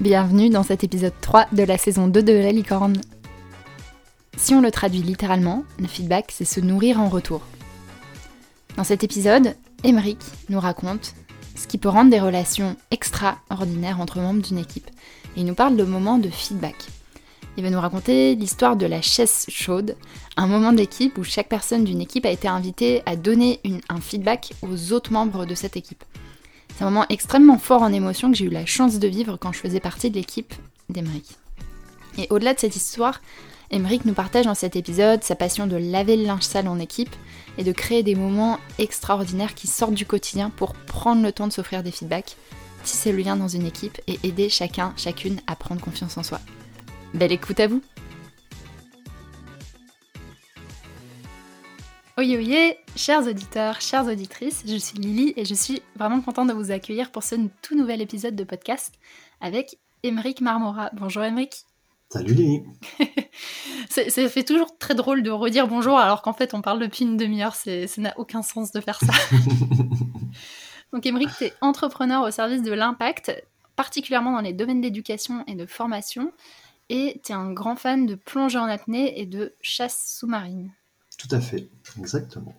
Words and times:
Bienvenue 0.00 0.48
dans 0.48 0.62
cet 0.62 0.82
épisode 0.82 1.12
3 1.20 1.48
de 1.52 1.62
la 1.62 1.76
saison 1.76 2.08
2 2.08 2.22
de 2.22 2.32
La 2.32 2.52
Licorne. 2.52 2.98
Si 4.38 4.54
on 4.54 4.62
le 4.62 4.70
traduit 4.70 5.02
littéralement, 5.02 5.62
le 5.78 5.86
feedback, 5.86 6.32
c'est 6.32 6.46
se 6.46 6.58
nourrir 6.58 6.98
en 6.98 7.10
retour. 7.10 7.42
Dans 8.78 8.84
cet 8.84 9.04
épisode, 9.04 9.54
Emeric 9.84 10.16
nous 10.48 10.58
raconte 10.58 11.12
ce 11.54 11.66
qui 11.66 11.76
peut 11.76 11.90
rendre 11.90 12.10
des 12.10 12.18
relations 12.18 12.76
extraordinaires 12.90 14.00
entre 14.00 14.20
membres 14.20 14.40
d'une 14.40 14.56
équipe. 14.56 14.88
Il 15.36 15.44
nous 15.44 15.54
parle 15.54 15.76
de 15.76 15.84
moments 15.84 16.16
de 16.16 16.30
feedback. 16.30 16.76
Il 17.58 17.62
va 17.62 17.68
nous 17.68 17.78
raconter 17.78 18.34
l'histoire 18.36 18.76
de 18.76 18.86
la 18.86 19.02
chaise 19.02 19.44
chaude, 19.50 19.96
un 20.38 20.46
moment 20.46 20.72
d'équipe 20.72 21.18
où 21.18 21.24
chaque 21.24 21.50
personne 21.50 21.84
d'une 21.84 22.00
équipe 22.00 22.24
a 22.24 22.30
été 22.30 22.48
invitée 22.48 23.02
à 23.04 23.16
donner 23.16 23.60
un 23.90 24.00
feedback 24.00 24.54
aux 24.62 24.94
autres 24.94 25.12
membres 25.12 25.44
de 25.44 25.54
cette 25.54 25.76
équipe. 25.76 26.04
C'est 26.80 26.86
un 26.86 26.90
moment 26.90 27.04
extrêmement 27.10 27.58
fort 27.58 27.82
en 27.82 27.92
émotion 27.92 28.30
que 28.30 28.38
j'ai 28.38 28.46
eu 28.46 28.48
la 28.48 28.64
chance 28.64 28.98
de 28.98 29.06
vivre 29.06 29.36
quand 29.36 29.52
je 29.52 29.58
faisais 29.58 29.80
partie 29.80 30.08
de 30.08 30.14
l'équipe 30.14 30.54
d'Emeric. 30.88 31.36
Et 32.16 32.26
au-delà 32.30 32.54
de 32.54 32.58
cette 32.58 32.74
histoire, 32.74 33.20
Emeric 33.70 34.06
nous 34.06 34.14
partage 34.14 34.46
dans 34.46 34.54
cet 34.54 34.76
épisode 34.76 35.22
sa 35.22 35.34
passion 35.34 35.66
de 35.66 35.76
laver 35.76 36.16
le 36.16 36.24
linge 36.24 36.40
sale 36.40 36.68
en 36.68 36.78
équipe 36.78 37.14
et 37.58 37.64
de 37.64 37.72
créer 37.72 38.02
des 38.02 38.14
moments 38.14 38.58
extraordinaires 38.78 39.54
qui 39.54 39.66
sortent 39.66 39.92
du 39.92 40.06
quotidien 40.06 40.48
pour 40.48 40.72
prendre 40.72 41.22
le 41.22 41.32
temps 41.32 41.46
de 41.46 41.52
s'offrir 41.52 41.82
des 41.82 41.90
feedbacks, 41.90 42.38
tisser 42.82 43.12
le 43.12 43.18
lien 43.18 43.36
dans 43.36 43.46
une 43.46 43.66
équipe 43.66 44.00
et 44.06 44.18
aider 44.22 44.48
chacun, 44.48 44.94
chacune 44.96 45.38
à 45.46 45.56
prendre 45.56 45.82
confiance 45.82 46.16
en 46.16 46.22
soi. 46.22 46.40
Belle 47.12 47.32
écoute 47.32 47.60
à 47.60 47.66
vous 47.66 47.82
Oye 52.20 52.36
oye, 52.36 52.76
chers 52.96 53.26
auditeurs, 53.26 53.80
chères 53.80 54.04
auditrices, 54.04 54.62
je 54.66 54.76
suis 54.76 54.98
Lily 54.98 55.32
et 55.38 55.46
je 55.46 55.54
suis 55.54 55.80
vraiment 55.96 56.20
contente 56.20 56.48
de 56.48 56.52
vous 56.52 56.70
accueillir 56.70 57.10
pour 57.10 57.22
ce 57.22 57.34
tout 57.62 57.74
nouvel 57.74 58.02
épisode 58.02 58.36
de 58.36 58.44
podcast 58.44 58.92
avec 59.40 59.78
Émeric 60.02 60.42
Marmora. 60.42 60.90
Bonjour 60.92 61.24
Émeric. 61.24 61.64
Salut 62.10 62.34
Lily. 62.34 62.62
ça 63.88 64.28
fait 64.28 64.42
toujours 64.42 64.76
très 64.76 64.94
drôle 64.94 65.22
de 65.22 65.30
redire 65.30 65.66
bonjour 65.66 65.96
alors 65.96 66.20
qu'en 66.20 66.34
fait 66.34 66.52
on 66.52 66.60
parle 66.60 66.78
depuis 66.78 67.06
une 67.06 67.16
demi-heure, 67.16 67.54
ça 67.54 67.70
n'a 67.96 68.12
aucun 68.18 68.42
sens 68.42 68.70
de 68.70 68.82
faire 68.82 69.00
ça. 69.00 69.14
Donc 70.92 71.06
Émeric, 71.06 71.30
tu 71.38 71.44
es 71.44 71.54
entrepreneur 71.62 72.22
au 72.22 72.30
service 72.30 72.60
de 72.60 72.72
l'impact, 72.72 73.32
particulièrement 73.76 74.32
dans 74.32 74.42
les 74.42 74.52
domaines 74.52 74.82
d'éducation 74.82 75.42
et 75.46 75.54
de 75.54 75.64
formation, 75.64 76.34
et 76.90 77.22
tu 77.24 77.32
es 77.32 77.34
un 77.34 77.50
grand 77.50 77.76
fan 77.76 78.04
de 78.04 78.14
plongée 78.14 78.58
en 78.58 78.68
apnée 78.68 79.18
et 79.18 79.24
de 79.24 79.54
chasse 79.62 80.18
sous-marine. 80.18 80.70
Tout 81.20 81.34
à 81.34 81.40
fait, 81.40 81.68
exactement. 81.98 82.54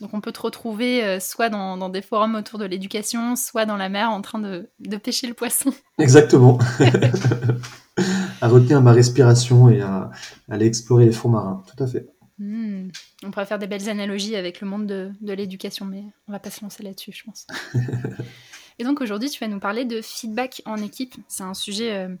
Donc 0.00 0.12
on 0.12 0.20
peut 0.20 0.32
te 0.32 0.40
retrouver 0.40 1.04
euh, 1.04 1.20
soit 1.20 1.48
dans, 1.48 1.88
des 1.88 2.02
forums 2.02 2.34
autour 2.34 2.58
de 2.58 2.64
l'éducation, 2.64 3.36
soit 3.36 3.66
dans 3.66 3.76
la 3.76 3.88
mer 3.88 4.10
en 4.10 4.22
train 4.22 4.38
de, 4.38 4.68
pêcher 5.02 5.26
le 5.26 5.34
poisson. 5.34 5.72
Exactement. 5.98 6.58
à 8.40 8.48
retenir 8.48 8.82
ma 8.82 8.92
respiration 8.92 9.70
et 9.70 9.80
à, 9.80 10.10
aller 10.50 10.66
explorer 10.66 11.06
les 11.06 11.12
fonds 11.12 11.30
marins. 11.30 11.62
Tout 11.74 11.82
à 11.82 11.86
fait. 11.86 12.08
Hmm. 12.38 12.88
On 13.24 13.30
pourrait 13.30 13.46
faire 13.46 13.58
des 13.58 13.66
belles 13.66 13.88
analogies 13.88 14.36
avec 14.36 14.60
le 14.60 14.68
monde 14.68 14.86
de, 14.86 15.32
l'éducation, 15.32 15.86
mais 15.86 16.04
on 16.28 16.32
va 16.32 16.38
pas 16.38 16.50
se 16.50 16.62
lancer 16.62 16.82
là-dessus, 16.82 17.12
je 17.12 17.24
pense. 17.24 17.46
et 18.78 18.84
donc 18.84 19.00
aujourd'hui, 19.00 19.30
tu 19.30 19.42
vas 19.42 19.48
nous 19.48 19.60
parler 19.60 19.86
de 19.86 20.02
feedback 20.02 20.60
en 20.66 20.76
équipe. 20.76 21.14
C'est 21.28 21.44
un 21.44 21.54
sujet 21.54 21.94
euh, 21.94 22.14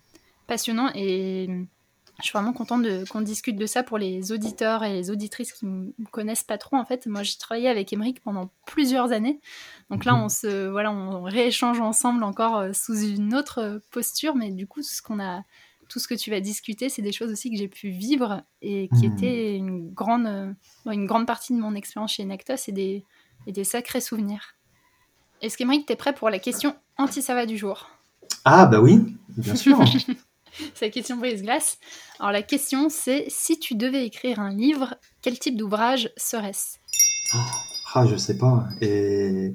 passionnant 0.46 0.90
et 0.94 1.48
je 2.20 2.24
suis 2.24 2.32
vraiment 2.32 2.54
contente 2.54 2.86
qu'on 3.10 3.20
discute 3.20 3.56
de 3.56 3.66
ça 3.66 3.82
pour 3.82 3.98
les 3.98 4.32
auditeurs 4.32 4.84
et 4.84 4.92
les 4.92 5.10
auditrices 5.10 5.52
qui 5.52 5.66
ne 5.66 5.70
me 5.98 6.10
connaissent 6.10 6.44
pas 6.44 6.56
trop. 6.56 6.76
En 6.76 6.84
fait, 6.84 7.06
moi, 7.06 7.22
j'ai 7.22 7.36
travaillé 7.36 7.68
avec 7.68 7.92
Emeric 7.92 8.20
pendant 8.20 8.50
plusieurs 8.64 9.12
années. 9.12 9.38
Donc 9.90 10.04
là, 10.06 10.14
mhm. 10.14 10.22
on 10.22 10.28
se, 10.30 10.68
voilà, 10.68 10.90
on 10.92 11.22
rééchange 11.22 11.80
ensemble 11.80 12.24
encore 12.24 12.56
euh, 12.56 12.72
sous 12.72 12.98
une 12.98 13.34
autre 13.34 13.58
euh, 13.58 13.78
posture. 13.90 14.34
Mais 14.34 14.50
du 14.50 14.66
coup, 14.66 14.82
ce 14.82 15.02
qu'on 15.02 15.20
a, 15.20 15.42
tout 15.90 15.98
ce 15.98 16.08
que 16.08 16.14
tu 16.14 16.30
vas 16.30 16.40
discuter, 16.40 16.88
c'est 16.88 17.02
des 17.02 17.12
choses 17.12 17.30
aussi 17.30 17.50
que 17.50 17.56
j'ai 17.56 17.68
pu 17.68 17.90
vivre 17.90 18.42
et 18.62 18.88
qui 18.98 19.08
mhm. 19.08 19.14
étaient 19.14 19.56
une 19.56 19.92
grande, 19.92 20.26
euh, 20.26 20.52
une 20.90 21.06
grande 21.06 21.26
partie 21.26 21.52
de 21.52 21.58
mon 21.58 21.74
expérience 21.74 22.14
chez 22.14 22.24
Nectos 22.24 22.54
et 22.68 22.72
des, 22.72 23.04
et 23.46 23.52
des 23.52 23.64
sacrés 23.64 24.00
souvenirs. 24.00 24.56
Est-ce 25.42 25.58
qu'Emeric, 25.58 25.84
tu 25.84 25.92
es 25.92 25.96
prêt 25.96 26.14
pour 26.14 26.30
la 26.30 26.38
question 26.38 26.74
anti-sava 26.96 27.44
du 27.44 27.58
jour? 27.58 27.90
Ah, 28.46 28.64
bah 28.64 28.80
oui, 28.80 29.00
bien 29.36 29.54
sûr. 29.54 29.78
c'est 30.74 30.90
question 30.90 31.16
brise-glace. 31.16 31.78
Alors 32.18 32.32
la 32.32 32.42
question 32.42 32.88
c'est 32.88 33.26
si 33.28 33.58
tu 33.58 33.74
devais 33.74 34.04
écrire 34.06 34.40
un 34.40 34.50
livre, 34.54 34.94
quel 35.22 35.38
type 35.38 35.56
d'ouvrage 35.56 36.10
serait-ce? 36.16 36.78
Oh, 37.34 37.38
Ah, 37.94 38.06
je 38.06 38.16
sais 38.16 38.36
pas. 38.36 38.66
Et 38.80 39.54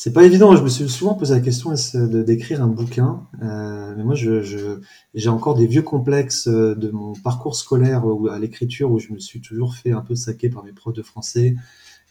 c'est 0.00 0.12
pas 0.12 0.22
évident. 0.22 0.54
Je 0.54 0.62
me 0.62 0.68
suis 0.68 0.88
souvent 0.88 1.14
posé 1.14 1.34
la 1.34 1.40
question 1.40 1.74
d'écrire 1.94 2.62
un 2.62 2.68
bouquin, 2.68 3.26
euh, 3.42 3.94
mais 3.96 4.04
moi, 4.04 4.14
j'ai 4.14 5.28
encore 5.28 5.56
des 5.56 5.66
vieux 5.66 5.82
complexes 5.82 6.46
euh, 6.46 6.76
de 6.76 6.90
mon 6.90 7.14
parcours 7.14 7.56
scolaire 7.56 8.04
à 8.30 8.38
l'écriture 8.38 8.92
où 8.92 9.00
je 9.00 9.12
me 9.12 9.18
suis 9.18 9.40
toujours 9.40 9.74
fait 9.74 9.90
un 9.90 10.00
peu 10.02 10.14
saquer 10.14 10.50
par 10.50 10.62
mes 10.62 10.72
profs 10.72 10.94
de 10.94 11.02
français. 11.02 11.56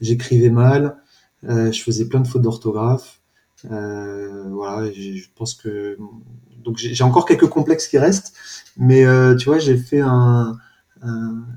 J'écrivais 0.01 0.49
mal, 0.49 0.97
euh, 1.45 1.71
je 1.71 1.81
faisais 1.81 2.09
plein 2.09 2.19
de 2.19 2.27
fautes 2.27 2.41
d'orthographe. 2.41 3.21
voilà, 3.63 4.91
je 4.91 5.23
pense 5.33 5.53
que 5.55 5.97
donc 6.67 6.75
j'ai 6.77 7.03
encore 7.05 7.25
quelques 7.25 7.47
complexes 7.47 7.87
qui 7.87 7.97
restent, 7.97 8.33
mais 8.75 9.05
euh, 9.05 9.35
tu 9.35 9.45
vois, 9.45 9.57
j'ai 9.57 9.77
fait 9.77 10.01
un, 10.01 10.57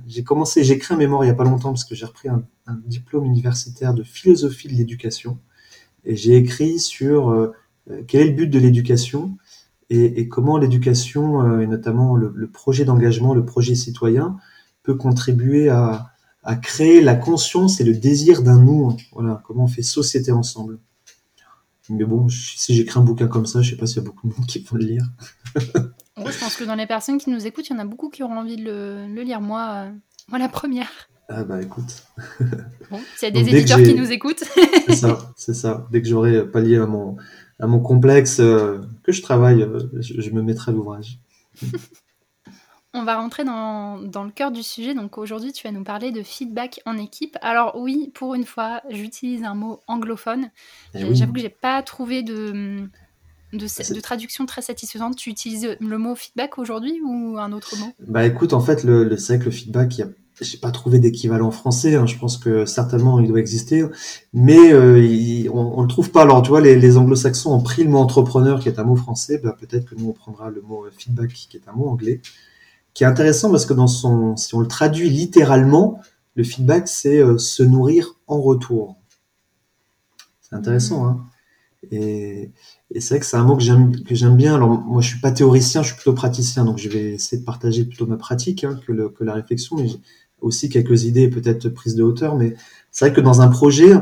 j'ai 0.07 0.23
commencé, 0.23 0.63
j'ai 0.63 0.75
écrit 0.75 0.95
un 0.95 0.97
mémoire 0.97 1.25
il 1.25 1.27
y 1.27 1.31
a 1.31 1.35
pas 1.35 1.43
longtemps 1.43 1.71
parce 1.71 1.85
que 1.85 1.97
j'ai 1.97 2.07
repris 2.07 2.29
un, 2.29 2.45
diplôme 2.87 3.25
universitaire 3.25 3.93
de 3.93 4.05
philosophie 4.05 4.69
de 4.69 4.75
l'éducation 4.75 5.39
et 6.05 6.15
j'ai 6.15 6.37
écrit 6.37 6.79
sur 6.79 7.31
euh, 7.31 7.53
quel 8.07 8.21
est 8.21 8.27
le 8.27 8.37
but 8.37 8.47
de 8.47 8.61
l'éducation 8.61 9.37
et, 9.89 10.29
comment 10.29 10.57
l'éducation 10.57 11.43
euh, 11.43 11.59
et 11.59 11.67
notamment 11.67 12.15
le, 12.15 12.47
projet 12.47 12.85
d'engagement, 12.85 13.35
le 13.35 13.45
projet 13.45 13.75
citoyen 13.75 14.37
peut 14.85 14.95
contribuer 14.95 15.69
à, 15.69 16.13
à, 16.45 16.55
créer 16.55 17.01
la 17.01 17.17
conscience 17.17 17.81
et 17.81 17.85
le 17.85 17.95
désir 17.95 18.43
d'un 18.43 18.63
nous. 18.63 18.97
Voilà, 19.11 19.43
comment 19.45 19.65
on 19.65 19.69
fait 19.69 19.83
société 19.83 20.31
ensemble. 20.31 20.79
Mais 21.91 22.05
bon, 22.05 22.29
si 22.29 22.75
j'écris 22.75 22.99
un 22.99 23.03
bouquin 23.03 23.27
comme 23.27 23.47
ça, 23.47 23.63
je 23.63 23.71
sais 23.71 23.77
pas 23.77 23.87
s'il 23.87 23.99
y 23.99 24.01
a 24.01 24.05
beaucoup 24.05 24.29
de 24.29 24.35
monde 24.35 24.47
qui 24.47 24.61
vont 24.61 24.77
le 24.77 24.85
lire. 24.85 25.05
je 25.57 26.39
pense 26.39 26.57
que 26.57 26.65
dans 26.65 26.77
les 26.77 26.87
personnes 26.87 27.19
qui 27.19 27.31
nous 27.31 27.47
écoutent, 27.47 27.69
il 27.69 27.73
y 27.73 27.77
en 27.77 27.81
a 27.81 27.85
beaucoup 27.85 28.11
qui 28.11 28.23
auront 28.23 28.39
envie 28.39 28.57
de 28.57 28.65
le, 29.13 29.23
lire. 29.23 29.41
Moi, 29.41 29.87
euh, 29.87 29.91
moi, 30.29 30.39
la 30.39 30.49
première. 30.49 30.91
Ah 31.29 31.45
bah 31.45 31.63
écoute. 31.63 32.05
Bon, 32.91 32.99
s'il 33.17 33.29
y 33.29 33.39
a 33.39 33.43
des 33.43 33.49
éditeurs 33.49 33.79
qui 33.79 33.95
nous 33.95 34.11
écoutent. 34.11 34.43
c'est 34.87 34.97
ça, 34.97 35.33
c'est 35.37 35.55
ça. 35.55 35.87
Dès 35.93 36.03
que 36.03 36.09
j'aurai 36.09 36.45
pallié 36.45 36.77
à 36.77 36.87
mon, 36.87 37.17
à 37.61 37.69
mon 37.69 37.79
complexe 37.79 38.41
euh, 38.41 38.81
que 39.05 39.13
je 39.13 39.23
travaille, 39.23 39.63
euh, 39.63 39.79
je, 40.01 40.31
me 40.31 40.43
mettrai 40.43 40.73
à 40.73 40.75
l'ouvrage. 40.75 41.21
On 42.93 43.05
va 43.05 43.17
rentrer 43.19 43.45
dans, 43.45 43.99
le 44.01 44.31
cœur 44.31 44.51
du 44.51 44.65
sujet. 44.65 44.95
Donc 44.95 45.17
aujourd'hui, 45.17 45.53
tu 45.53 45.67
vas 45.67 45.73
nous 45.73 45.85
parler 45.85 46.11
de 46.11 46.23
feedback 46.23 46.81
en 46.87 46.99
équipe. 46.99 47.37
Alors 47.41 47.77
oui, 47.77 48.11
pour 48.15 48.35
une 48.35 48.45
fois, 48.45 48.83
j'utilise 48.91 49.45
un 49.45 49.55
mot 49.55 49.81
anglophone. 49.87 50.51
Eh 50.95 51.15
j'avoue 51.15 51.33
que 51.33 51.41
j'ai 51.41 51.49
pas 51.49 51.83
trouvé 51.85 52.25
de, 52.25 52.89
de, 53.53 54.01
traduction 54.01 54.45
très 54.45 54.63
satisfaisante. 54.63 55.15
Tu 55.15 55.31
utilises 55.31 55.77
le 55.79 55.99
mot 55.99 56.17
feedback 56.17 56.59
aujourd'hui 56.59 57.01
ou 57.05 57.39
un 57.39 57.53
autre 57.53 57.77
mot? 57.79 57.93
Bah 58.09 58.27
écoute, 58.27 58.53
en 58.53 58.61
fait, 58.61 58.83
le, 58.83 59.17
c'est 59.17 59.37
vrai 59.37 59.39
que 59.39 59.45
le 59.45 59.51
feedback, 59.53 59.93
je 59.97 60.45
j'ai 60.45 60.59
pas 60.59 60.73
trouvé 60.73 60.99
d'équivalent 60.99 61.53
français. 61.53 61.95
Hein. 61.95 62.07
Je 62.07 62.19
pense 62.19 62.39
que 62.39 62.65
certainement 62.65 63.21
il 63.21 63.29
doit 63.29 63.39
exister, 63.39 63.85
mais 64.33 64.73
euh, 64.73 65.49
on, 65.53 65.75
on, 65.77 65.83
le 65.83 65.89
trouve 65.89 66.11
pas. 66.11 66.23
Alors 66.23 66.43
tu 66.43 66.49
vois, 66.49 66.61
les, 66.61 66.75
les 66.75 66.97
anglo-saxons 66.97 67.53
ont 67.53 67.63
pris 67.63 67.85
le 67.85 67.91
mot 67.91 67.99
entrepreneur, 67.99 68.59
qui 68.59 68.69
est 68.69 68.81
un 68.81 68.85
mot 68.85 68.97
français. 68.97 69.39
Bah, 69.39 69.57
peut-être 69.61 69.85
que 69.85 69.95
nous 69.95 70.09
on 70.09 70.13
prendra 70.13 70.51
le 70.51 70.61
mot 70.61 70.87
feedback, 70.99 71.33
qui 71.33 71.57
est 71.57 71.69
un 71.69 71.73
mot 71.73 71.89
anglais 71.89 72.21
qui 72.95 73.05
est 73.05 73.07
intéressant 73.07 73.51
parce 73.51 73.67
que 73.67 73.75
dans 73.75 73.87
son, 73.87 74.37
si 74.37 74.55
on 74.55 74.61
le 74.61 74.67
traduit 74.67 75.11
littéralement, 75.11 76.01
le 76.35 76.45
feedback, 76.45 76.89
c'est 76.89 77.19
euh, 77.19 77.39
se 77.39 77.63
nourrir 77.63 78.19
en 78.27 78.41
retour. 78.41 78.97
C'est 80.41 80.55
intéressant, 80.55 81.07
hein. 81.07 81.27
Et, 81.93 82.51
c'est 82.99 83.09
vrai 83.11 83.21
que 83.21 83.27
c'est 83.27 83.37
un 83.37 83.45
mot 83.45 83.57
que 83.57 83.63
j'aime 83.63 84.37
bien. 84.37 84.55
Alors 84.55 84.69
moi, 84.69 85.01
je 85.01 85.09
suis 85.09 85.21
pas 85.21 85.31
théoricien, 85.31 85.83
je 85.83 85.89
suis 85.89 85.97
plutôt 85.97 86.13
praticien, 86.13 86.65
donc 86.65 86.79
je 86.79 86.89
vais 86.89 87.13
essayer 87.13 87.41
de 87.41 87.47
partager 87.47 87.85
plutôt 87.85 88.07
ma 88.07 88.17
pratique 88.17 88.65
hein, 88.65 88.79
que, 88.87 89.25
la 89.25 89.35
réflexion, 89.35 89.77
mais 89.77 89.89
aussi 90.41 90.69
quelques 90.69 91.05
idées 91.05 91.29
peut-être 91.29 91.69
prises 91.69 91.95
de 91.95 92.03
hauteur. 92.03 92.37
Mais 92.37 92.55
c'est 92.91 93.07
vrai 93.07 93.15
que 93.15 93.21
dans 93.21 93.41
un 93.41 93.49
projet 93.49 93.93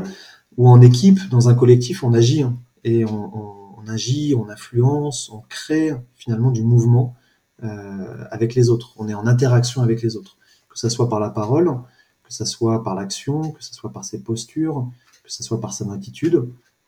ou 0.57 0.67
en 0.67 0.81
équipe, 0.81 1.19
dans 1.29 1.49
un 1.49 1.53
collectif, 1.53 2.03
on 2.03 2.13
agit 2.13 2.41
hein, 2.41 2.57
et 2.83 3.05
on, 3.05 3.87
agit, 3.87 4.35
on 4.35 4.49
influence, 4.49 5.29
on 5.31 5.41
crée 5.49 5.93
finalement 6.15 6.51
du 6.51 6.63
mouvement 6.63 7.15
avec 7.61 8.55
les 8.55 8.69
autres. 8.69 8.93
On 8.97 9.07
est 9.07 9.13
en 9.13 9.27
interaction 9.27 9.81
avec 9.81 10.01
les 10.01 10.15
autres, 10.15 10.37
que 10.69 10.79
ce 10.79 10.89
soit 10.89 11.09
par 11.09 11.19
la 11.19 11.29
parole, 11.29 11.77
que 12.23 12.33
ce 12.33 12.45
soit 12.45 12.83
par 12.83 12.95
l'action, 12.95 13.51
que 13.51 13.63
ce 13.63 13.73
soit 13.73 13.91
par 13.91 14.05
ses 14.05 14.21
postures, 14.21 14.87
que 15.23 15.31
ce 15.31 15.43
soit 15.43 15.59
par 15.59 15.73
son 15.73 15.91
attitude, 15.91 16.47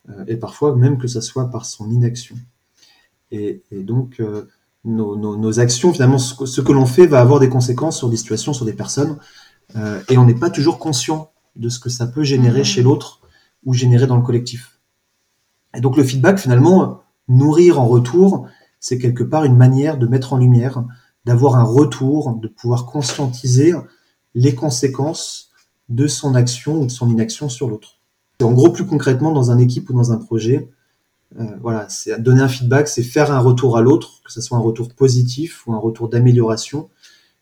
euh, 0.10 0.24
et 0.28 0.36
parfois 0.36 0.76
même 0.76 0.98
que 0.98 1.08
ce 1.08 1.20
soit 1.20 1.50
par 1.50 1.66
son 1.66 1.90
inaction. 1.90 2.36
Et, 3.32 3.64
donc, 3.72 4.20
euh, 4.20 4.50
nos, 4.84 5.60
actions, 5.60 5.94
finalement, 5.94 6.18
ce 6.18 6.62
que, 6.62 6.72
l'on 6.72 6.86
fait 6.86 7.08
va 7.08 7.22
avoir 7.22 7.40
des 7.40 7.48
conséquences 7.48 7.98
sur 7.98 8.10
des 8.10 8.18
situations, 8.18 8.54
sur 8.54 8.66
des 8.66 8.74
personnes, 8.74 9.18
et 10.10 10.18
on 10.18 10.26
n'est 10.26 10.36
pas 10.36 10.50
toujours 10.50 10.80
conscient 10.80 11.32
de 11.56 11.70
ce 11.70 11.80
que 11.80 11.90
ça 11.90 12.06
peut 12.08 12.24
générer 12.24 12.62
mmh. 12.62 12.66
chez 12.66 12.82
l'autre 12.82 13.22
ou 13.64 13.74
générer 13.74 14.06
dans 14.06 14.18
le 14.18 14.22
collectif. 14.22 14.80
Et 15.74 15.80
donc 15.80 15.96
le 15.96 16.04
feedback, 16.04 16.40
finalement, 16.40 17.04
nourrir 17.30 17.80
en 17.80 17.88
retour, 17.88 18.48
c'est 18.82 18.98
quelque 18.98 19.24
part 19.24 19.46
une 19.46 19.56
manière 19.56 19.98
de 19.98 20.08
mettre 20.08 20.34
en 20.34 20.38
lumière, 20.38 20.84
d'avoir 21.24 21.56
un 21.56 21.64
retour, 21.64 22.36
de 22.36 22.50
pouvoir 22.50 22.86
conscientiser 22.86 23.74
les 24.36 24.54
conséquences 24.54 25.52
de 25.88 26.08
son 26.08 26.36
action 26.36 26.82
ou 26.82 26.86
de 26.88 26.92
son 26.92 27.10
inaction 27.10 27.48
sur 27.48 27.70
l'autre. 27.70 28.00
En 28.42 28.52
gros, 28.52 28.72
plus 28.72 28.86
concrètement, 28.86 29.32
dans 29.32 29.52
un 29.52 29.58
équipe 29.58 29.90
ou 29.90 29.94
dans 29.94 30.12
un 30.12 30.18
projet, 30.18 30.70
euh, 31.40 31.46
voilà, 31.62 31.88
c'est 31.90 32.22
donner 32.22 32.42
un 32.42 32.48
feedback, 32.48 32.88
c'est 32.88 33.04
faire 33.04 33.32
un 33.32 33.40
retour 33.40 33.78
à 33.78 33.82
l'autre, 33.82 34.22
que 34.26 34.32
ce 34.32 34.42
soit 34.42 34.58
un 34.58 34.62
retour 34.62 34.90
positif 34.94 35.66
ou 35.66 35.74
un 35.74 35.78
retour 35.78 36.10
d'amélioration, 36.10 36.90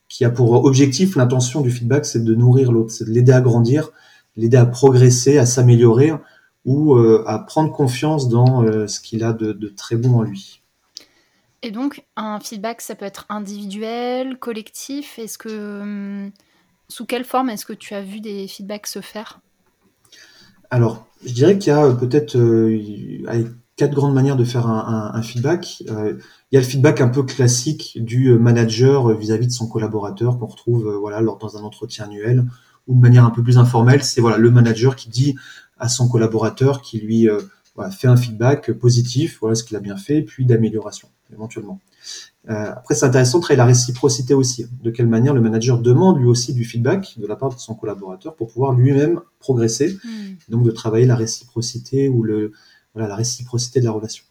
qui 0.08 0.26
a 0.26 0.30
pour 0.30 0.52
objectif, 0.66 1.16
l'intention 1.16 1.62
du 1.62 1.72
feedback, 1.72 2.06
c'est 2.06 2.24
de 2.24 2.36
nourrir 2.36 2.72
l'autre, 2.72 2.92
c'est 2.92 3.06
de 3.06 3.12
l'aider 3.12 3.32
à 3.32 3.42
grandir, 3.42 3.92
l'aider 4.36 4.58
à 4.58 4.66
progresser, 4.66 5.38
à 5.38 5.46
s'améliorer 5.46 6.12
ou 6.66 6.96
euh, 6.96 7.24
à 7.26 7.40
prendre 7.40 7.72
confiance 7.72 8.28
dans 8.28 8.64
euh, 8.64 8.88
ce 8.88 9.00
qu'il 9.00 9.24
a 9.24 9.34
de, 9.34 9.68
très 9.76 9.96
bon 9.96 10.20
en 10.20 10.22
lui. 10.24 10.59
Et 11.62 11.72
donc, 11.72 12.06
un 12.16 12.40
feedback, 12.40 12.82
ça 12.82 12.96
peut 12.96 13.06
être 13.06 13.26
individuel, 13.30 14.38
collectif? 14.38 15.20
Est-ce 15.20 15.38
que 15.38 15.82
hum, 15.82 16.32
sous 16.88 17.06
quelle 17.06 17.26
forme 17.26 17.50
est-ce 17.50 17.66
que 17.66 17.74
tu 17.74 17.94
as 17.94 18.02
vu 18.02 18.22
des 18.22 18.48
feedbacks 18.48 18.88
se 18.88 19.02
faire? 19.02 19.40
Alors, 20.72 21.08
je 21.26 21.34
dirais 21.34 21.58
qu'il 21.58 21.74
y 21.74 21.76
a 21.76 21.92
peut-être 21.92 22.38
euh, 22.38 22.80
quatre 23.80 23.94
grandes 23.94 24.14
manières 24.14 24.36
de 24.36 24.44
faire 24.44 24.68
un, 24.68 25.22
feedback. 25.22 25.84
Euh, 25.90 26.18
il 26.52 26.56
y 26.56 26.58
a 26.58 26.62
le 26.62 26.68
feedback 26.68 27.00
un 27.00 27.08
peu 27.08 27.24
classique 27.24 27.98
du 28.04 28.34
manager 28.34 29.18
vis-à-vis 29.18 29.48
de 29.48 29.54
son 29.54 29.68
collaborateur 29.68 30.38
qu'on 30.38 30.48
retrouve 30.48 30.88
euh, 30.88 30.98
voilà 30.98 31.22
lors 31.22 31.38
dans 31.38 31.56
un 31.56 31.62
entretien 31.62 32.04
annuel 32.06 32.46
ou 32.88 32.96
de 32.96 33.00
manière 33.00 33.24
un 33.24 33.30
peu 33.30 33.42
plus 33.42 33.58
informelle. 33.58 34.04
C'est 34.04 34.20
voilà 34.20 34.38
le 34.38 34.52
manager 34.52 34.98
qui 34.98 35.10
dit 35.10 35.36
à 35.78 35.88
son 35.88 36.10
collaborateur 36.10 36.82
qui 36.82 37.00
lui 37.00 37.30
euh, 37.30 37.40
fait 37.90 38.10
un 38.10 38.18
feedback 38.18 38.74
positif, 38.74 39.38
voilà 39.40 39.56
ce 39.56 39.64
qu'il 39.64 39.78
a 39.78 39.80
bien 39.80 39.96
fait, 39.96 40.24
puis 40.24 40.46
d'amélioration 40.46 41.08
éventuellement. 41.32 41.80
après, 42.48 42.96
c'est 42.96 43.06
intéressant 43.06 43.38
de 43.38 43.44
travailler 43.44 43.58
la 43.58 43.66
réciprocité 43.66 44.34
aussi. 44.34 44.66
De 44.84 44.90
quelle 44.90 45.08
manière 45.08 45.34
le 45.34 45.42
manager 45.42 45.80
demande 45.80 46.20
lui 46.20 46.28
aussi 46.28 46.54
du 46.54 46.66
feedback 46.66 47.16
de 47.18 47.28
la 47.28 47.36
part 47.36 47.54
de 47.54 47.60
son 47.60 47.76
collaborateur 47.76 48.36
pour 48.36 48.52
pouvoir 48.52 48.74
lui-même 48.74 49.22
progresser. 49.40 49.98
Hmm. 50.04 50.36
Donc 50.50 50.64
de 50.64 50.72
travailler 50.72 51.06
la 51.06 51.16
réciprocité 51.16 52.10
ou 52.10 52.24
le, 52.24 52.52
voilà, 52.94 53.08
la 53.08 53.16
réciprocité 53.16 53.80
de 53.80 53.86
la 53.86 53.92
relation. 53.92 54.24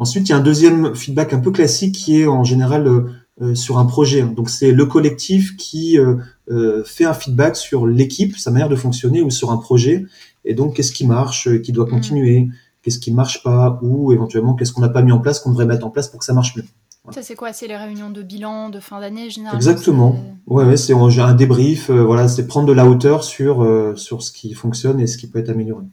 Ensuite, 0.00 0.28
il 0.28 0.32
y 0.32 0.34
a 0.34 0.38
un 0.38 0.42
deuxième 0.42 0.94
feedback 0.94 1.34
un 1.34 1.40
peu 1.40 1.50
classique 1.50 1.94
qui 1.94 2.20
est 2.20 2.26
en 2.26 2.42
général 2.42 2.86
euh, 2.86 3.02
euh, 3.42 3.54
sur 3.54 3.78
un 3.78 3.84
projet. 3.84 4.22
Donc 4.22 4.48
c'est 4.48 4.72
le 4.72 4.86
collectif 4.86 5.58
qui 5.58 5.98
euh, 5.98 6.84
fait 6.84 7.04
un 7.04 7.12
feedback 7.12 7.54
sur 7.54 7.86
l'équipe, 7.86 8.38
sa 8.38 8.50
manière 8.50 8.70
de 8.70 8.76
fonctionner 8.76 9.20
ou 9.20 9.28
sur 9.28 9.50
un 9.50 9.58
projet. 9.58 10.06
Et 10.46 10.54
donc 10.54 10.74
qu'est-ce 10.74 10.92
qui 10.92 11.06
marche, 11.06 11.60
qui 11.60 11.72
doit 11.72 11.84
mm. 11.84 11.90
continuer, 11.90 12.48
qu'est-ce 12.82 12.98
qui 12.98 13.12
marche 13.12 13.42
pas, 13.42 13.78
ou 13.82 14.12
éventuellement 14.12 14.54
qu'est-ce 14.54 14.72
qu'on 14.72 14.80
n'a 14.80 14.88
pas 14.88 15.02
mis 15.02 15.12
en 15.12 15.18
place, 15.18 15.40
qu'on 15.40 15.50
devrait 15.50 15.66
mettre 15.66 15.86
en 15.86 15.90
place 15.90 16.08
pour 16.08 16.18
que 16.18 16.24
ça 16.24 16.32
marche 16.32 16.56
mieux. 16.56 16.64
Ça 17.10 17.22
c'est 17.22 17.34
quoi? 17.34 17.52
C'est 17.52 17.66
les 17.66 17.76
réunions 17.76 18.10
de 18.10 18.22
bilan 18.22 18.68
de 18.68 18.78
fin 18.78 19.00
d'année 19.00 19.30
généralement 19.30 19.58
Exactement. 19.58 20.16
Ouais, 20.46 20.64
ouais 20.64 20.76
c'est 20.76 20.92
un 20.92 21.34
débrief. 21.34 21.90
voilà, 21.90 22.28
c'est 22.28 22.46
prendre 22.46 22.66
de 22.66 22.72
la 22.72 22.86
hauteur 22.86 23.24
sur 23.24 23.66
sur 23.96 24.22
ce 24.22 24.30
qui 24.30 24.54
fonctionne 24.54 25.00
et 25.00 25.06
ce 25.06 25.16
qui 25.18 25.26
peut 25.26 25.38
être 25.38 25.48
amélioré. 25.48 25.84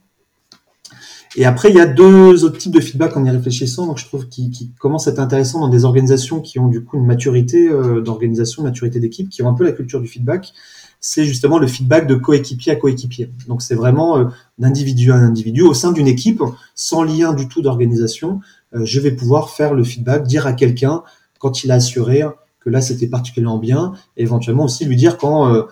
Et 1.36 1.44
après, 1.44 1.70
il 1.70 1.76
y 1.76 1.80
a 1.80 1.86
deux 1.86 2.44
autres 2.44 2.58
types 2.58 2.72
de 2.72 2.80
feedback 2.80 3.16
en 3.16 3.24
y 3.24 3.30
réfléchissant, 3.30 3.86
donc 3.86 3.98
je 3.98 4.06
trouve 4.06 4.28
qui, 4.28 4.50
qui 4.50 4.72
commencent 4.78 5.08
à 5.08 5.10
être 5.10 5.18
intéressants 5.18 5.60
dans 5.60 5.68
des 5.68 5.84
organisations 5.84 6.40
qui 6.40 6.58
ont 6.58 6.68
du 6.68 6.82
coup 6.82 6.96
une 6.96 7.06
maturité 7.06 7.68
euh, 7.68 8.00
d'organisation, 8.00 8.62
maturité 8.62 8.98
d'équipe, 8.98 9.28
qui 9.28 9.42
ont 9.42 9.48
un 9.48 9.54
peu 9.54 9.64
la 9.64 9.72
culture 9.72 10.00
du 10.00 10.08
feedback. 10.08 10.52
C'est 11.00 11.24
justement 11.24 11.58
le 11.58 11.66
feedback 11.66 12.06
de 12.06 12.14
coéquipier 12.14 12.72
à 12.72 12.76
coéquipier. 12.76 13.30
Donc 13.46 13.62
c'est 13.62 13.74
vraiment 13.74 14.18
euh, 14.18 14.24
d'individu 14.58 15.12
à 15.12 15.16
individu 15.16 15.62
au 15.62 15.74
sein 15.74 15.92
d'une 15.92 16.08
équipe, 16.08 16.42
sans 16.74 17.02
lien 17.02 17.32
du 17.32 17.48
tout 17.48 17.62
d'organisation. 17.62 18.40
Euh, 18.74 18.84
je 18.84 19.00
vais 19.00 19.12
pouvoir 19.12 19.50
faire 19.50 19.74
le 19.74 19.84
feedback, 19.84 20.24
dire 20.24 20.46
à 20.46 20.52
quelqu'un 20.52 21.02
quand 21.38 21.64
il 21.64 21.70
a 21.70 21.74
assuré 21.74 22.24
que 22.60 22.70
là 22.70 22.80
c'était 22.80 23.06
particulièrement 23.06 23.58
bien, 23.58 23.92
et 24.16 24.22
éventuellement 24.22 24.64
aussi 24.64 24.84
lui 24.84 24.96
dire 24.96 25.18
quand, 25.18 25.54
euh, 25.54 25.62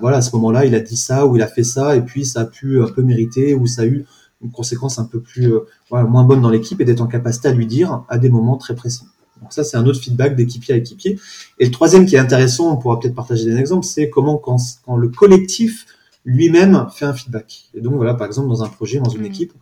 voilà, 0.00 0.18
à 0.18 0.22
ce 0.22 0.34
moment-là, 0.36 0.64
il 0.64 0.74
a 0.74 0.80
dit 0.80 0.96
ça 0.96 1.26
ou 1.26 1.36
il 1.36 1.42
a 1.42 1.48
fait 1.48 1.64
ça, 1.64 1.96
et 1.96 2.00
puis 2.00 2.24
ça 2.24 2.42
a 2.42 2.44
pu 2.44 2.82
un 2.82 2.86
peu 2.86 3.02
mériter 3.02 3.54
ou 3.54 3.66
ça 3.66 3.82
a 3.82 3.86
eu 3.86 4.06
une 4.42 4.50
conséquence 4.50 4.98
un 4.98 5.04
peu 5.04 5.20
plus 5.20 5.52
euh, 5.52 5.60
moins 5.90 6.24
bonne 6.24 6.40
dans 6.40 6.50
l'équipe 6.50 6.80
et 6.80 6.84
d'être 6.84 7.00
en 7.00 7.06
capacité 7.06 7.48
à 7.48 7.52
lui 7.52 7.66
dire 7.66 8.04
à 8.08 8.18
des 8.18 8.28
moments 8.28 8.56
très 8.56 8.74
précis. 8.74 9.04
Donc 9.40 9.52
ça, 9.52 9.64
c'est 9.64 9.76
un 9.76 9.86
autre 9.86 10.00
feedback 10.00 10.36
d'équipier 10.36 10.74
à 10.74 10.76
équipier. 10.78 11.18
Et 11.58 11.66
le 11.66 11.70
troisième 11.70 12.06
qui 12.06 12.16
est 12.16 12.18
intéressant, 12.18 12.72
on 12.72 12.76
pourra 12.76 12.98
peut-être 12.98 13.14
partager 13.14 13.44
des 13.44 13.56
exemples, 13.56 13.84
c'est 13.84 14.10
comment 14.10 14.38
quand, 14.38 14.58
quand 14.84 14.96
le 14.96 15.08
collectif 15.08 15.86
lui-même 16.24 16.86
fait 16.92 17.04
un 17.04 17.14
feedback. 17.14 17.68
Et 17.74 17.80
donc 17.80 17.94
voilà, 17.94 18.14
par 18.14 18.26
exemple, 18.26 18.48
dans 18.48 18.62
un 18.64 18.68
projet, 18.68 18.98
dans 18.98 19.10
une 19.10 19.22
mmh. 19.22 19.26
équipe, 19.26 19.52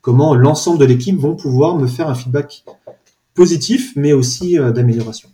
comment 0.00 0.34
l'ensemble 0.34 0.78
de 0.78 0.84
l'équipe 0.84 1.18
vont 1.18 1.34
pouvoir 1.34 1.76
me 1.76 1.86
faire 1.86 2.08
un 2.08 2.14
feedback 2.14 2.64
positif, 3.34 3.92
mais 3.96 4.12
aussi 4.12 4.58
euh, 4.58 4.70
d'amélioration. 4.72 5.30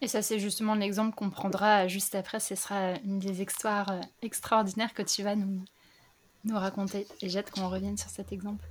Et 0.00 0.08
ça, 0.08 0.22
c'est 0.22 0.38
justement 0.38 0.74
l'exemple 0.74 1.14
qu'on 1.14 1.30
prendra 1.30 1.88
juste 1.88 2.14
après. 2.14 2.40
Ce 2.40 2.54
sera 2.54 2.94
une 3.04 3.18
des 3.18 3.40
histoires 3.42 3.90
euh, 3.90 4.00
extraordinaires 4.22 4.92
que 4.92 5.02
tu 5.02 5.22
vas 5.22 5.36
nous, 5.36 5.62
nous 6.44 6.56
raconter. 6.56 7.06
Et 7.22 7.28
j'ai 7.28 7.38
hâte 7.38 7.50
qu'on 7.50 7.68
revienne 7.68 7.96
sur 7.96 8.10
cet 8.10 8.32
exemple. 8.32 8.64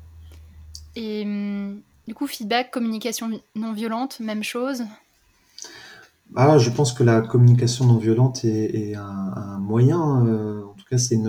Et 0.95 1.23
hum, 1.23 1.81
du 2.07 2.13
coup, 2.13 2.27
feedback, 2.27 2.71
communication 2.71 3.29
non 3.55 3.73
violente, 3.73 4.19
même 4.19 4.43
chose 4.43 4.83
ah, 6.35 6.57
Je 6.57 6.69
pense 6.69 6.93
que 6.93 7.03
la 7.03 7.21
communication 7.21 7.85
non 7.85 7.97
violente 7.97 8.43
est, 8.45 8.95
un, 8.95 9.59
moyen, 9.59 10.25
euh, 10.25 10.63
en 10.63 10.73
tout 10.73 10.85
cas 10.89 10.97
c'est 10.97 11.19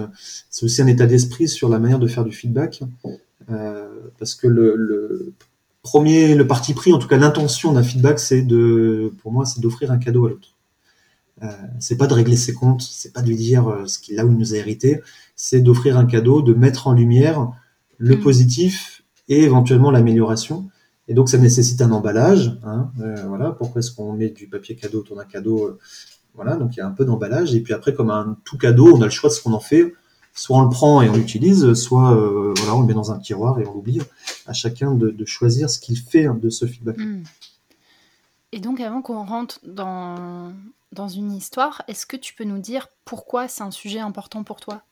aussi 0.62 0.82
un 0.82 0.87
état 0.87 1.06
d'esprit 1.06 1.49
sur 1.49 1.69
la 1.69 1.79
manière 1.79 1.99
de 1.99 2.06
faire 2.06 2.25
du 2.25 2.32
feedback. 2.32 2.82
Euh, 3.50 3.88
parce 4.19 4.35
que 4.35 4.47
le, 4.47 5.35
premier, 5.82 6.35
le 6.35 6.47
parti 6.47 6.75
pris, 6.75 6.93
en 6.93 6.99
tout 6.99 7.09
cas 7.09 7.19
l'intention 7.19 7.73
d'un 7.73 7.82
feedback, 7.82 8.19
c'est 8.19 8.43
de, 8.43 9.12
pour 9.23 9.32
moi, 9.32 9.44
c'est 9.44 9.61
d'offrir 9.61 9.91
un 9.91 9.99
cadeau 9.99 10.27
à 10.27 10.31
l'autre. 10.31 10.55
Euh, 11.43 11.49
c'est 11.81 11.97
pas 11.97 12.06
de 12.06 12.15
régler 12.15 12.37
ses 12.37 12.55
comptes, 12.55 12.82
c'est 12.82 13.12
pas 13.12 13.20
de 13.20 13.29
lui 13.29 13.37
dire 13.37 13.69
euh, 13.69 13.87
ce 13.87 13.99
qu'il 13.99 14.19
a 14.20 14.25
ou 14.25 14.31
il 14.31 14.38
nous 14.38 14.55
a 14.55 14.56
hérité, 14.56 15.03
c'est 15.37 15.61
d'offrir 15.61 15.99
un 15.99 16.06
cadeau, 16.06 16.43
de 16.43 16.55
mettre 16.55 16.87
en 16.87 16.93
lumière 16.93 17.50
le 17.99 18.17
mm. 18.17 18.20
positif 18.20 18.94
et 19.29 19.43
éventuellement 19.43 19.91
l'amélioration. 19.91 20.69
Et 21.09 21.15
donc 21.15 21.29
ça 21.29 21.38
nécessite 21.38 21.82
un 21.82 21.91
emballage. 21.93 22.59
Hein, 22.65 22.91
euh, 23.00 23.17
voilà, 23.26 23.50
pourquoi 23.50 23.81
est-ce 23.81 23.93
qu'on 23.93 24.12
met 24.12 24.29
du 24.29 24.49
papier 24.49 24.75
cadeau 24.76 25.00
autour 25.00 25.17
d'un 25.17 25.25
cadeau 25.25 25.79
Voilà, 26.35 26.56
donc 26.56 26.76
il 26.76 26.79
y 26.79 26.82
a 26.82 26.87
un 26.87 26.93
peu 26.93 27.05
d'emballage. 27.05 27.55
Et 27.55 27.61
puis 27.61 27.75
après, 27.75 27.94
comme 27.94 28.11
un 28.11 28.37
tout 28.44 28.59
cadeau, 28.59 28.94
on 28.94 29.03
a 29.03 29.05
le 29.05 29.11
choix 29.11 29.31
de 29.31 29.35
ce 29.35 29.43
qu'on 29.43 29.53
en 29.53 29.61
fait. 29.61 29.94
Soit 30.37 30.59
on 30.59 30.62
le 30.62 30.69
prend 30.69 31.00
et 31.00 31.09
on 31.09 31.15
l'utilise, 31.15 31.75
soit 31.75 32.12
voilà, 32.56 32.75
on 32.75 32.81
le 32.81 32.87
met 32.87 32.94
dans 32.94 33.12
un 33.12 33.19
tiroir 33.19 33.61
et 33.61 33.67
on 33.67 33.73
l'oublie. 33.73 34.00
À 34.47 34.53
chacun 34.53 34.93
de, 34.93 35.25
choisir 35.25 35.70
ce 35.70 35.79
qu'il 35.79 35.97
fait 35.97 36.27
de 36.27 36.50
ce 36.50 36.67
feedback. 36.67 36.99
Mm. 36.99 37.23
Et 38.51 38.58
donc 38.58 38.81
avant 38.81 39.01
qu'on 39.01 39.25
rentre 39.25 39.60
dans 39.65 41.08
une 41.08 41.32
histoire, 41.32 41.82
est-ce 41.87 42.05
que 42.05 42.17
tu 42.17 42.34
peux 42.34 42.44
nous 42.44 42.58
dire 42.58 42.89
pourquoi 43.05 43.46
c'est 43.46 43.63
un 43.63 43.70
sujet 43.70 44.01
important 44.01 44.43
pour 44.43 44.60
toi? 44.60 44.82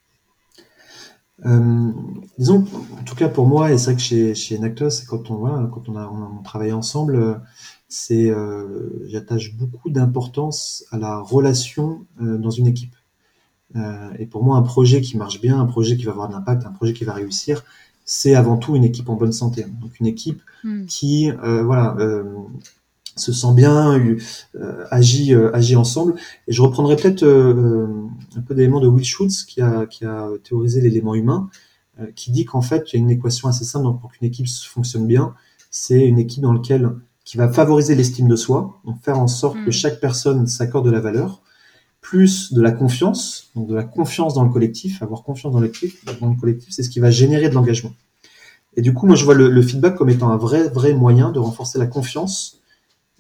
Euh, 1.45 1.93
disons, 2.39 2.65
en 2.99 3.03
tout 3.05 3.15
cas 3.15 3.29
pour 3.29 3.47
moi, 3.47 3.73
et 3.73 3.79
c'est 3.79 3.87
vrai 3.87 3.95
que 3.97 4.01
chez, 4.01 4.35
chez 4.35 4.59
Nactos, 4.59 5.05
quand 5.09 5.31
on, 5.31 5.37
voilà, 5.37 5.69
quand 5.73 5.89
on 5.89 5.97
a, 5.97 6.07
on 6.07 6.43
travaillé 6.43 6.73
ensemble, 6.73 7.41
c'est, 7.89 8.31
euh, 8.31 8.91
j'attache 9.07 9.55
beaucoup 9.55 9.91
d'importance 9.91 10.85
à 10.91 10.99
la 10.99 11.19
relation 11.19 12.07
euh, 12.21 12.39
dans 12.39 12.51
une 12.51 12.67
équipe. 12.67 12.95
et 14.19 14.27
pour 14.27 14.45
moi, 14.45 14.57
un 14.59 14.63
projet 14.63 15.01
qui 15.01 15.17
marche 15.17 15.41
bien, 15.41 15.59
un 15.59 15.67
projet 15.67 15.97
qui 15.97 16.05
va 16.05 16.13
avoir 16.13 16.29
de 16.29 16.35
l'impact, 16.35 16.67
un 16.67 16.73
projet 16.73 16.93
qui 16.93 17.05
va 17.05 17.15
réussir, 17.15 17.65
c'est 18.05 18.35
avant 18.35 18.59
tout 18.59 18.77
une 18.77 18.85
équipe 18.85 19.09
en 19.09 19.15
bonne 19.15 19.33
santé. 19.33 19.65
Donc 19.81 19.99
une 19.99 20.07
équipe 20.07 20.43
hmm. 20.63 20.85
qui, 20.87 21.31
voilà, 21.31 21.97
se 23.17 23.33
sent 23.33 23.55
bien, 23.55 23.99
euh, 24.55 24.85
agit, 24.91 25.35
euh, 25.35 25.55
agit 25.55 25.77
ensemble. 25.77 26.15
Et 26.49 26.53
je 26.53 26.63
reprendrai 26.63 26.97
peut-être 26.97 27.23
euh, 27.23 27.87
un 28.37 28.41
peu 28.41 28.55
d'éléments 28.55 28.81
de 28.81 28.89
Will 28.89 29.05
Schutz 29.05 29.45
qui 29.45 29.61
a, 29.61 29.87
qui 29.87 30.05
a 30.05 30.29
théorisé 30.45 30.81
l'élément 30.81 31.15
humain, 31.15 31.49
qui 32.17 32.33
dit 32.33 32.45
qu'en 32.45 32.63
fait, 32.63 32.85
il 32.89 32.97
y 32.97 32.99
a 32.99 33.03
une 33.03 33.11
équation 33.11 33.49
assez 33.49 33.65
simple 33.65 33.87
pour 34.01 34.11
qu'une 34.11 34.27
équipe 34.27 34.49
fonctionne 34.49 35.07
bien. 35.07 35.35
C'est 35.71 36.05
une 36.07 36.19
équipe 36.19 36.43
dans 36.43 36.53
laquelle 36.53 36.91
qui 37.25 37.37
va 37.37 37.53
favoriser 37.53 37.95
l'estime 37.95 38.29
de 38.29 38.35
soi, 38.35 38.81
donc 38.85 39.01
faire 39.03 39.19
en 39.19 39.29
sorte 39.29 39.57
que 39.57 39.69
hmm. 39.69 39.73
chaque 39.73 40.01
personne 40.01 40.47
s'accorde 40.47 40.87
de 40.87 40.91
la 40.91 41.01
valeur, 41.01 41.43
plus 42.01 42.53
de 42.53 42.61
la 42.61 42.73
confiance, 42.73 43.51
donc 43.55 43.69
de 43.69 43.75
la 43.75 43.85
confiance 43.85 44.35
dans 44.35 44.43
le 44.43 44.51
collectif, 44.51 45.03
avoir 45.03 45.23
confiance 45.23 45.53
dans 45.53 45.61
l'équipe, 45.61 45.95
dans 46.21 46.31
le 46.31 46.37
collectif, 46.37 46.71
c'est 46.73 46.83
ce 46.83 46.89
qui 46.89 46.99
va 46.99 47.11
générer 47.11 47.49
de 47.49 47.55
l'engagement. 47.55 47.93
Et 48.75 48.83
du 48.83 48.93
coup, 48.95 49.07
moi, 49.07 49.15
je 49.15 49.25
vois 49.25 49.35
le, 49.35 49.51
le, 49.51 49.63
feedback 49.63 49.95
comme 49.95 50.09
étant 50.09 50.31
un 50.31 50.37
vrai, 50.37 50.69
vrai 50.69 50.95
moyen 50.95 51.31
de 51.31 51.39
renforcer 51.39 51.79
la 51.79 51.87
confiance 51.87 52.62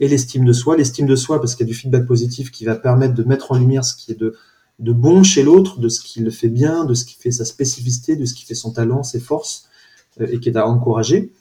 et 0.02 0.08
l'estime 0.08 0.44
de 0.44 0.52
soi. 0.52 0.76
L'estime 0.76 1.06
de 1.06 1.14
soi 1.14 1.40
parce 1.40 1.54
qu'il 1.54 1.64
y 1.64 1.68
a 1.68 1.72
du 1.72 1.78
feedback 1.78 2.06
positif 2.06 2.50
qui 2.50 2.64
va 2.64 2.74
permettre 2.74 3.14
de 3.14 3.22
mettre 3.22 3.52
en 3.52 3.56
lumière 3.56 3.84
ce 3.84 3.94
qui 3.94 4.10
est 4.10 4.18
de, 4.18 4.34
bon 4.80 5.22
chez 5.22 5.44
l'autre, 5.44 5.78
de 5.78 5.88
ce 5.88 6.00
qu'il 6.00 6.28
fait 6.32 6.48
bien, 6.48 6.84
de 6.84 6.92
ce 6.92 7.04
qui 7.04 7.16
fait 7.16 7.30
sa 7.30 7.44
spécificité, 7.44 8.16
de 8.16 8.24
ce 8.24 8.34
qui 8.34 8.44
fait 8.44 8.56
son 8.56 8.72
talent, 8.72 9.04
ses 9.04 9.20
forces, 9.20 9.68
euh, 10.20 10.26
et 10.28 10.40
qui 10.40 10.48
est 10.48 10.56
à 10.56 10.66
encourager. 10.66 11.32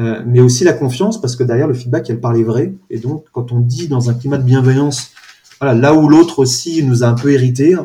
Euh, 0.00 0.20
mais 0.26 0.40
aussi 0.40 0.64
la 0.64 0.72
confiance, 0.72 1.20
parce 1.20 1.36
que 1.36 1.44
derrière 1.44 1.68
le 1.68 1.74
feedback, 1.74 2.10
elle 2.10 2.20
parle 2.20 2.42
vrai. 2.42 2.74
Et 2.90 2.98
donc, 2.98 3.24
quand 3.30 3.52
on 3.52 3.60
dit 3.60 3.86
dans 3.86 4.10
un 4.10 4.14
climat 4.14 4.38
de 4.38 4.42
bienveillance, 4.42 5.12
voilà, 5.60 5.78
là 5.78 5.94
où 5.94 6.08
l'autre 6.08 6.40
aussi 6.40 6.82
nous 6.82 7.04
a 7.04 7.06
un 7.06 7.14
peu 7.14 7.32
hérité, 7.32 7.76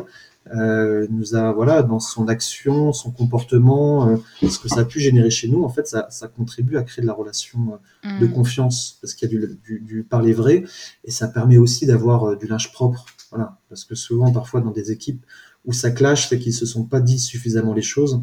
euh, 0.54 1.06
nous 1.10 1.34
a 1.34 1.52
voilà 1.52 1.82
dans 1.82 2.00
son 2.00 2.28
action, 2.28 2.92
son 2.92 3.10
comportement, 3.10 4.08
euh, 4.08 4.16
ce 4.48 4.58
que 4.58 4.68
ça 4.68 4.80
a 4.80 4.84
pu 4.84 5.00
générer 5.00 5.30
chez 5.30 5.48
nous. 5.48 5.64
En 5.64 5.68
fait, 5.68 5.86
ça, 5.88 6.06
ça 6.10 6.28
contribue 6.28 6.76
à 6.76 6.82
créer 6.82 7.02
de 7.02 7.06
la 7.06 7.14
relation 7.14 7.78
euh, 8.04 8.18
de 8.20 8.26
Mm. 8.26 8.32
confiance 8.32 8.98
parce 9.00 9.14
qu'il 9.14 9.30
y 9.32 9.34
a 9.36 9.38
du, 9.38 9.58
du, 9.64 9.80
du 9.80 10.02
parler 10.04 10.32
vrai 10.34 10.64
et 11.04 11.10
ça 11.10 11.28
permet 11.28 11.56
aussi 11.56 11.86
d'avoir 11.86 12.36
du 12.36 12.46
linge 12.46 12.72
propre. 12.72 13.06
Voilà, 13.30 13.58
parce 13.68 13.84
que 13.84 13.94
souvent, 13.94 14.30
parfois, 14.32 14.60
dans 14.60 14.70
des 14.70 14.90
équipes 14.92 15.24
où 15.64 15.72
ça 15.72 15.90
clash, 15.90 16.28
c'est 16.28 16.38
qu'ils 16.38 16.52
se 16.54 16.66
sont 16.66 16.84
pas 16.84 17.00
dit 17.00 17.18
suffisamment 17.18 17.72
les 17.72 17.82
choses. 17.82 18.20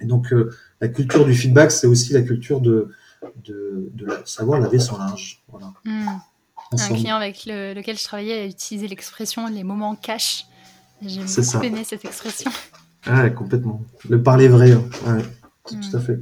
Et 0.00 0.04
donc, 0.06 0.32
la 0.80 0.88
culture 0.88 1.24
du 1.24 1.34
feedback, 1.34 1.70
c'est 1.72 1.86
aussi 1.86 2.12
la 2.12 2.22
culture 2.22 2.60
de 2.60 2.90
de, 3.44 3.88
de 3.94 4.08
savoir 4.24 4.58
laver 4.60 4.78
son 4.80 4.96
linge. 4.98 5.42
Voilà, 5.48 5.72
Mm. 5.84 6.06
Un 6.72 6.88
client 6.94 7.16
avec 7.16 7.44
le- 7.46 7.74
lequel 7.74 7.98
je 7.98 8.04
travaillais 8.04 8.40
a 8.40 8.46
utilisé 8.46 8.88
l'expression 8.88 9.46
les 9.46 9.62
moments 9.62 9.94
cash. 9.94 10.46
J'ai 11.04 11.26
C'est 11.26 11.40
beaucoup 11.42 11.52
ça. 11.52 11.64
aimé 11.64 11.84
cette 11.84 12.04
expression. 12.04 12.50
Ouais, 13.06 13.32
complètement. 13.34 13.82
Le 14.08 14.22
parler 14.22 14.48
vrai, 14.48 14.72
hein. 14.72 14.84
ouais, 15.06 15.22
tout 15.66 15.96
à 15.96 16.00
fait. 16.00 16.20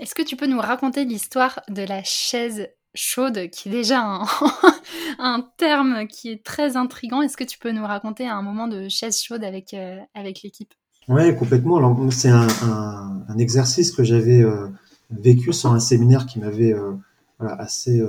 Est-ce 0.00 0.14
que 0.14 0.22
tu 0.22 0.36
peux 0.36 0.46
nous 0.46 0.60
raconter 0.60 1.04
l'histoire 1.04 1.60
de 1.68 1.82
la 1.82 2.02
chaise 2.04 2.68
chaude, 2.94 3.48
qui 3.50 3.68
est 3.68 3.72
déjà 3.72 4.00
un, 4.02 4.26
un 5.18 5.46
terme 5.56 6.06
qui 6.06 6.30
est 6.30 6.44
très 6.44 6.76
intrigant 6.76 7.22
Est-ce 7.22 7.36
que 7.36 7.44
tu 7.44 7.58
peux 7.58 7.72
nous 7.72 7.84
raconter 7.86 8.26
un 8.28 8.42
moment 8.42 8.68
de 8.68 8.88
chaise 8.88 9.20
chaude 9.20 9.44
avec, 9.44 9.72
euh, 9.74 9.98
avec 10.14 10.42
l'équipe? 10.42 10.72
Ouais, 11.08 11.34
complètement. 11.34 12.10
C'est 12.10 12.28
un, 12.30 12.46
un, 12.64 13.22
un 13.28 13.38
exercice 13.38 13.92
que 13.92 14.02
j'avais 14.04 14.42
euh, 14.42 14.68
vécu 15.10 15.52
sur 15.52 15.72
un 15.72 15.80
séminaire 15.80 16.26
qui 16.26 16.38
m'avait 16.40 16.72
euh, 16.74 16.92
voilà, 17.38 17.54
assez, 17.60 18.00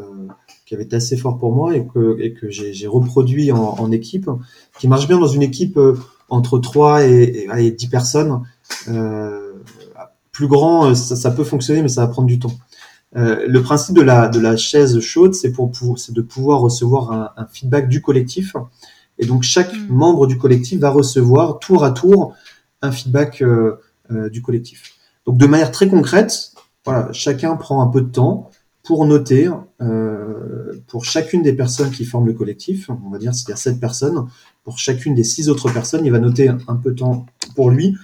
qui 0.68 0.76
avait 0.76 0.84
été 0.84 0.98
assez 0.98 1.18
fort 1.18 1.40
pour 1.40 1.54
moi 1.54 1.76
et 1.76 1.88
que, 1.88 2.20
et 2.20 2.34
que 2.34 2.50
j'ai 2.50 2.74
j'ai 2.74 2.88
reproduit 2.88 3.52
en, 3.52 3.76
en 3.80 3.92
équipe, 3.92 4.30
qui 4.78 4.88
marche 4.88 5.08
bien 5.08 5.18
dans 5.18 5.28
une 5.28 5.42
équipe 5.42 5.78
euh, 5.78 5.98
entre 6.30 6.60
3 6.60 7.06
et, 7.08 7.24
et, 7.24 7.50
allez, 7.50 7.72
10 7.72 7.88
personnes. 7.88 8.42
Euh, 8.90 9.54
plus 10.32 10.48
grand, 10.48 10.90
euh, 10.90 10.94
ça, 10.94 11.16
ça 11.16 11.32
peut 11.32 11.46
fonctionner, 11.46 11.82
mais 11.82 11.88
ça 11.88 12.02
va 12.06 12.08
prendre 12.12 12.28
du 12.28 12.38
temps. 12.38 12.54
Euh, 13.16 13.46
le 13.48 13.62
principe 13.64 13.96
de 13.96 14.02
la, 14.02 14.28
de 14.28 14.40
la 14.40 14.58
chaise 14.58 15.00
chaude, 15.00 15.34
c'est 15.34 15.52
pour, 15.52 15.72
de 15.72 16.22
pouvoir 16.22 16.60
recevoir 16.60 17.12
un, 17.12 17.30
un 17.38 17.48
feedback 17.48 17.88
du 17.88 18.02
collectif. 18.02 18.54
Et 19.18 19.26
donc 19.26 19.44
chaque 19.44 19.74
Mm. 19.74 19.88
membre 19.90 20.28
du 20.28 20.38
collectif 20.38 20.80
va 20.80 20.90
recevoir 20.90 21.60
tour 21.60 21.84
à 21.84 21.92
tour 21.92 22.34
un 22.82 22.92
feedback 22.92 23.42
euh, 23.42 23.80
euh, 24.12 24.30
du 24.30 24.42
collectif. 24.42 24.94
Donc 25.26 25.38
de 25.38 25.48
manière 25.48 25.72
très 25.72 25.88
concrète, 25.88 26.52
voilà, 26.86 27.12
chacun 27.12 27.56
prend 27.56 27.82
un 27.82 27.88
peu 27.88 28.02
de 28.02 28.10
temps 28.10 28.52
pour 28.88 29.06
noter 29.06 29.50
euh, 29.82 30.82
pour 30.88 31.06
chacune 31.06 31.44
des 31.44 31.54
personnes 31.54 31.92
qui 31.92 32.06
forment 32.06 32.28
le 32.28 32.34
collectif, 32.34 32.90
on 32.90 33.10
va 33.10 33.20
dire 33.20 33.36
s'il 33.36 33.50
y 33.50 33.52
a 33.52 33.58
sept 33.58 33.80
personnes, 33.80 34.26
pour 34.64 34.80
chacune 34.80 35.14
des 35.14 35.24
six 35.24 35.50
autres 35.50 35.72
personnes, 35.72 36.06
il 36.06 36.12
va 36.12 36.20
noter 36.20 36.48
un 36.48 36.76
peu 36.76 36.92
de 36.92 36.96
temps 36.96 37.26
pour 37.56 37.70
lui 37.70 37.96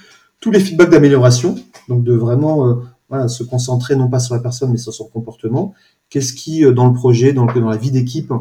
tous 0.41 0.51
les 0.51 0.59
feedbacks 0.59 0.89
d'amélioration, 0.89 1.55
donc 1.87 2.03
de 2.03 2.13
vraiment 2.13 2.67
euh, 2.67 2.75
voilà, 3.07 3.27
se 3.29 3.43
concentrer 3.43 3.95
non 3.95 4.09
pas 4.09 4.19
sur 4.19 4.35
la 4.35 4.41
personne 4.41 4.71
mais 4.71 4.77
sur 4.77 4.93
son 4.93 5.05
comportement. 5.05 5.73
Qu'est-ce 6.09 6.33
qui 6.33 6.65
euh, 6.65 6.73
dans 6.73 6.87
le 6.87 6.93
projet, 6.93 7.31
dans, 7.31 7.45
la 7.45 7.77
vie 7.77 7.91
d'équipe, 7.91 8.33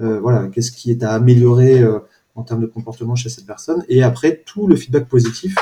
euh, 0.00 0.20
voilà, 0.20 0.46
qu'est-ce 0.48 0.70
qui 0.70 0.90
est 0.90 1.02
à 1.02 1.14
améliorer 1.14 1.80
euh, 1.80 1.98
en 2.34 2.42
termes 2.44 2.60
de 2.60 2.66
comportement 2.66 3.16
chez 3.16 3.28
cette 3.28 3.46
personne, 3.46 3.84
et 3.88 4.04
après 4.04 4.42
tout 4.46 4.68
le 4.68 4.76
feedback 4.76 5.08
positif 5.08 5.56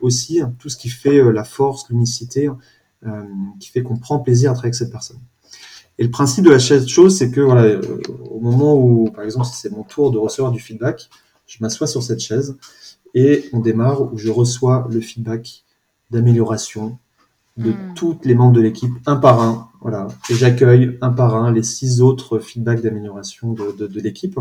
aussi, 0.00 0.42
hein, 0.42 0.52
tout 0.58 0.68
ce 0.68 0.76
qui 0.76 0.90
fait 0.90 1.32
la 1.32 1.44
force, 1.44 1.88
l'unicité, 1.88 2.50
qui 3.60 3.70
fait 3.70 3.82
qu'on 3.82 3.96
prend 3.96 4.18
plaisir 4.18 4.50
à 4.50 4.54
travailler 4.54 4.68
avec 4.68 4.74
cette 4.74 4.90
personne. 4.90 5.18
Et 5.98 6.04
le 6.04 6.10
principe 6.10 6.44
de 6.44 6.50
la 6.50 6.58
chaise 6.58 6.86
chose, 6.86 7.16
c'est 7.16 7.30
que 7.30 7.40
voilà, 7.40 7.62
euh, 7.62 7.80
au 8.30 8.40
moment 8.40 8.76
où, 8.76 9.10
par 9.10 9.24
exemple, 9.24 9.46
si 9.46 9.56
c'est 9.56 9.70
mon 9.72 9.82
tour 9.82 10.10
de 10.10 10.18
recevoir 10.18 10.52
du 10.52 10.60
feedback, 10.60 11.08
je 11.46 11.58
m'assois 11.60 11.86
sur 11.86 12.02
cette 12.02 12.20
chaise 12.20 12.56
et 13.14 13.48
on 13.52 13.60
démarre 13.60 14.12
où 14.12 14.18
je 14.18 14.30
reçois 14.30 14.86
le 14.90 15.00
feedback 15.00 15.64
d'amélioration 16.10 16.98
de 17.56 17.70
Mm. 17.70 17.94
tous 17.96 18.18
les 18.24 18.34
membres 18.34 18.52
de 18.52 18.60
l'équipe, 18.60 18.92
un 19.06 19.16
par 19.16 19.42
un, 19.42 19.68
voilà, 19.80 20.06
et 20.30 20.34
j'accueille 20.34 20.96
un 21.00 21.10
par 21.10 21.34
un 21.34 21.50
les 21.52 21.64
six 21.64 22.00
autres 22.00 22.38
feedbacks 22.38 22.82
d'amélioration 22.82 23.52
de, 23.52 23.72
de, 23.72 23.86
de 23.86 24.00
l'équipe. 24.00 24.38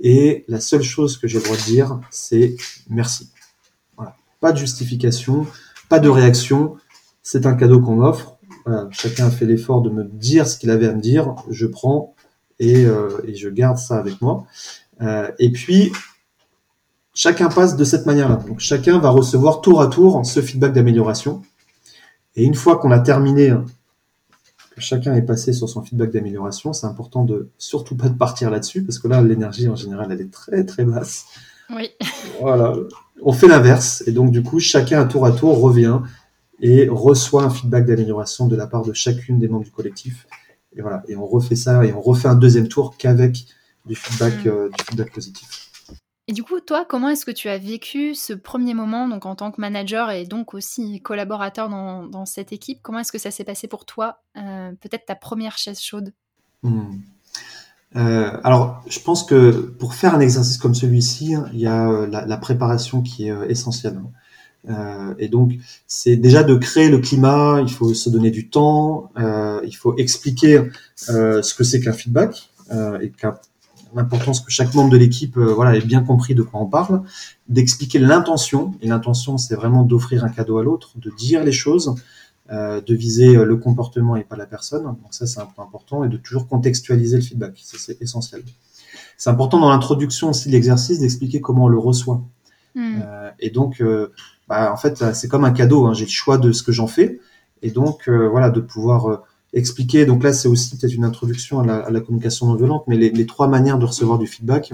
Et 0.00 0.44
la 0.48 0.60
seule 0.60 0.82
chose 0.82 1.18
que 1.18 1.28
j'ai 1.28 1.38
le 1.38 1.44
droit 1.44 1.56
de 1.56 1.62
dire, 1.62 2.00
c'est 2.10 2.56
merci. 2.88 3.30
Voilà. 3.96 4.16
Pas 4.40 4.52
de 4.52 4.58
justification, 4.58 5.46
pas 5.88 5.98
de 6.00 6.08
réaction. 6.08 6.76
C'est 7.22 7.46
un 7.46 7.54
cadeau 7.54 7.80
qu'on 7.80 7.96
m'offre. 7.96 8.37
Voilà. 8.68 8.88
Chacun 8.90 9.28
a 9.28 9.30
fait 9.30 9.46
l'effort 9.46 9.80
de 9.80 9.88
me 9.88 10.04
dire 10.04 10.46
ce 10.46 10.58
qu'il 10.58 10.70
avait 10.70 10.88
à 10.88 10.92
me 10.92 11.00
dire. 11.00 11.34
Je 11.48 11.66
prends 11.66 12.14
et, 12.58 12.84
euh, 12.84 13.08
et 13.24 13.34
je 13.34 13.48
garde 13.48 13.78
ça 13.78 13.96
avec 13.96 14.20
moi. 14.20 14.44
Euh, 15.00 15.30
et 15.38 15.50
puis, 15.50 15.90
chacun 17.14 17.48
passe 17.48 17.76
de 17.76 17.84
cette 17.84 18.04
manière-là. 18.04 18.36
Donc, 18.46 18.60
chacun 18.60 18.98
va 18.98 19.08
recevoir 19.08 19.62
tour 19.62 19.80
à 19.80 19.86
tour 19.86 20.20
ce 20.26 20.42
feedback 20.42 20.74
d'amélioration. 20.74 21.42
Et 22.36 22.44
une 22.44 22.54
fois 22.54 22.76
qu'on 22.76 22.90
a 22.90 22.98
terminé, 22.98 23.48
hein, 23.48 23.64
que 24.74 24.82
chacun 24.82 25.14
est 25.14 25.22
passé 25.22 25.54
sur 25.54 25.68
son 25.68 25.82
feedback 25.82 26.10
d'amélioration, 26.10 26.74
c'est 26.74 26.86
important 26.86 27.24
de 27.24 27.48
surtout 27.56 27.96
pas 27.96 28.10
de 28.10 28.18
partir 28.18 28.50
là-dessus, 28.50 28.84
parce 28.84 28.98
que 28.98 29.08
là, 29.08 29.22
l'énergie 29.22 29.68
en 29.68 29.76
général, 29.76 30.08
elle 30.12 30.20
est 30.20 30.30
très 30.30 30.64
très 30.64 30.84
basse. 30.84 31.24
Oui. 31.74 31.90
Voilà. 32.40 32.74
On 33.22 33.32
fait 33.32 33.48
l'inverse, 33.48 34.04
et 34.06 34.12
donc 34.12 34.30
du 34.30 34.42
coup, 34.42 34.60
chacun 34.60 35.00
à 35.00 35.04
tour 35.06 35.24
à 35.24 35.32
tour 35.32 35.58
revient 35.58 36.00
et 36.60 36.88
reçoit 36.88 37.44
un 37.44 37.50
feedback 37.50 37.86
d'amélioration 37.86 38.46
de 38.46 38.56
la 38.56 38.66
part 38.66 38.82
de 38.82 38.92
chacune 38.92 39.38
des 39.38 39.48
membres 39.48 39.64
du 39.64 39.70
collectif. 39.70 40.26
Et 40.76 40.82
voilà, 40.82 41.02
et 41.08 41.16
on 41.16 41.26
refait 41.26 41.56
ça, 41.56 41.84
et 41.84 41.92
on 41.92 42.00
refait 42.00 42.28
un 42.28 42.34
deuxième 42.34 42.68
tour 42.68 42.96
qu'avec 42.96 43.46
du 43.86 43.94
feedback, 43.94 44.44
Mm. 44.44 44.48
euh, 44.48 44.68
du 44.68 44.84
feedback 44.84 45.12
positif. 45.12 45.68
Et 46.30 46.34
du 46.34 46.42
coup, 46.42 46.60
toi, 46.60 46.84
comment 46.86 47.08
est-ce 47.08 47.24
que 47.24 47.30
tu 47.30 47.48
as 47.48 47.56
vécu 47.56 48.14
ce 48.14 48.34
premier 48.34 48.74
moment, 48.74 49.08
donc 49.08 49.24
en 49.24 49.34
tant 49.34 49.50
que 49.50 49.60
manager 49.62 50.10
et 50.10 50.26
donc 50.26 50.52
aussi 50.52 51.00
collaborateur 51.00 51.70
dans, 51.70 52.04
dans 52.04 52.26
cette 52.26 52.52
équipe? 52.52 52.80
Comment 52.82 52.98
est-ce 52.98 53.12
que 53.12 53.18
ça 53.18 53.30
s'est 53.30 53.44
passé 53.44 53.66
pour 53.66 53.86
toi 53.86 54.20
euh, 54.36 54.72
Peut-être 54.82 55.06
ta 55.06 55.14
première 55.14 55.56
chaise 55.56 55.80
chaude? 55.80 56.12
Hmm. 56.62 56.98
Euh, 57.96 58.36
alors, 58.44 58.82
je 58.88 59.00
pense 59.00 59.24
que 59.24 59.50
pour 59.50 59.94
faire 59.94 60.14
un 60.14 60.20
exercice 60.20 60.58
comme 60.58 60.74
celui-ci, 60.74 61.34
hein, 61.34 61.46
il 61.52 61.60
y 61.60 61.66
a 61.66 61.88
euh, 61.88 62.06
la, 62.06 62.36
préparation 62.36 63.02
qui 63.02 63.28
est 63.28 63.30
euh, 63.30 63.48
essentielle. 63.48 64.00
Euh, 64.68 65.14
et 65.18 65.28
donc, 65.28 65.54
c'est 65.86 66.16
déjà 66.16 66.42
de 66.42 66.54
créer 66.54 66.90
le 66.90 66.98
climat. 66.98 67.60
Il 67.62 67.70
faut 67.70 67.94
se 67.94 68.10
donner 68.10 68.30
du 68.30 68.48
temps. 68.48 69.10
il 69.16 69.72
faut 69.72 69.96
expliquer 69.96 70.62
ce 70.96 71.54
que 71.54 71.64
c'est 71.64 71.80
qu'un 71.80 71.92
feedback 71.92 72.50
et 73.00 73.10
qu'un- 73.10 73.38
l'importance 73.94 74.40
que 74.40 74.50
chaque 74.50 74.74
membre 74.74 74.90
de 74.90 74.98
l'équipe, 74.98 75.38
voilà, 75.38 75.74
ait 75.74 75.80
bien 75.80 76.02
compris 76.02 76.34
de 76.34 76.42
quoi 76.42 76.60
on 76.60 76.66
parle. 76.66 77.02
D'expliquer 77.48 77.98
l'intention. 77.98 78.74
Et 78.82 78.88
l'intention, 78.88 79.38
c'est 79.38 79.54
vraiment 79.54 79.84
d'offrir 79.84 80.24
un 80.24 80.28
cadeau 80.28 80.58
à 80.58 80.62
l'autre, 80.62 80.90
de 80.96 81.10
dire 81.16 81.42
les 81.42 81.52
choses 81.52 81.94
euh, 82.50 82.80
de 82.80 82.94
viser 82.94 83.36
euh, 83.36 83.44
le 83.44 83.56
comportement 83.58 84.16
et 84.16 84.24
pas 84.24 84.36
la 84.36 84.46
personne. 84.46 84.84
Donc 84.84 84.96
ça, 85.10 85.26
c'est 85.26 85.38
un 85.38 85.44
point 85.44 85.66
important 85.66 86.02
et 86.02 86.08
de 86.08 86.16
toujours 86.16 86.48
contextualiser 86.48 87.16
le 87.16 87.22
feedback. 87.22 87.60
Ça, 87.62 87.76
c'est 87.78 88.00
essentiel. 88.00 88.42
C'est 89.18 89.28
important 89.28 89.60
dans 89.60 89.68
l'introduction 89.68 90.30
aussi 90.30 90.48
de 90.48 90.54
l'exercice 90.54 90.98
d'expliquer 90.98 91.42
comment 91.42 91.64
on 91.64 91.68
le 91.68 91.78
reçoit. 91.78 92.22
Hmm. 92.74 93.00
Euh, 93.04 93.30
et 93.38 93.50
donc, 93.50 93.82
euh, 93.82 94.14
bah, 94.48 94.72
en 94.72 94.78
fait, 94.78 95.12
c'est 95.12 95.28
comme 95.28 95.44
un 95.44 95.50
cadeau. 95.50 95.84
Hein. 95.84 95.92
J'ai 95.92 96.06
le 96.06 96.10
choix 96.10 96.38
de 96.38 96.52
ce 96.52 96.62
que 96.62 96.72
j'en 96.72 96.86
fais. 96.86 97.20
Et 97.60 97.70
donc, 97.70 98.08
voilà, 98.08 98.48
de 98.48 98.60
pouvoir 98.60 99.24
expliquer. 99.52 100.06
Donc 100.06 100.22
là, 100.22 100.32
c'est 100.32 100.48
aussi 100.48 100.74
peut-être 100.74 100.94
une 100.94 101.04
introduction 101.04 101.60
à 101.60 101.66
la, 101.66 101.76
à 101.80 101.90
la 101.90 102.00
communication 102.00 102.46
non 102.46 102.54
violente, 102.54 102.84
mais 102.86 102.96
les, 102.96 103.10
les 103.10 103.26
trois 103.26 103.48
manières 103.48 103.78
de 103.78 103.84
recevoir 103.84 104.18
du 104.18 104.26
feedback, 104.26 104.72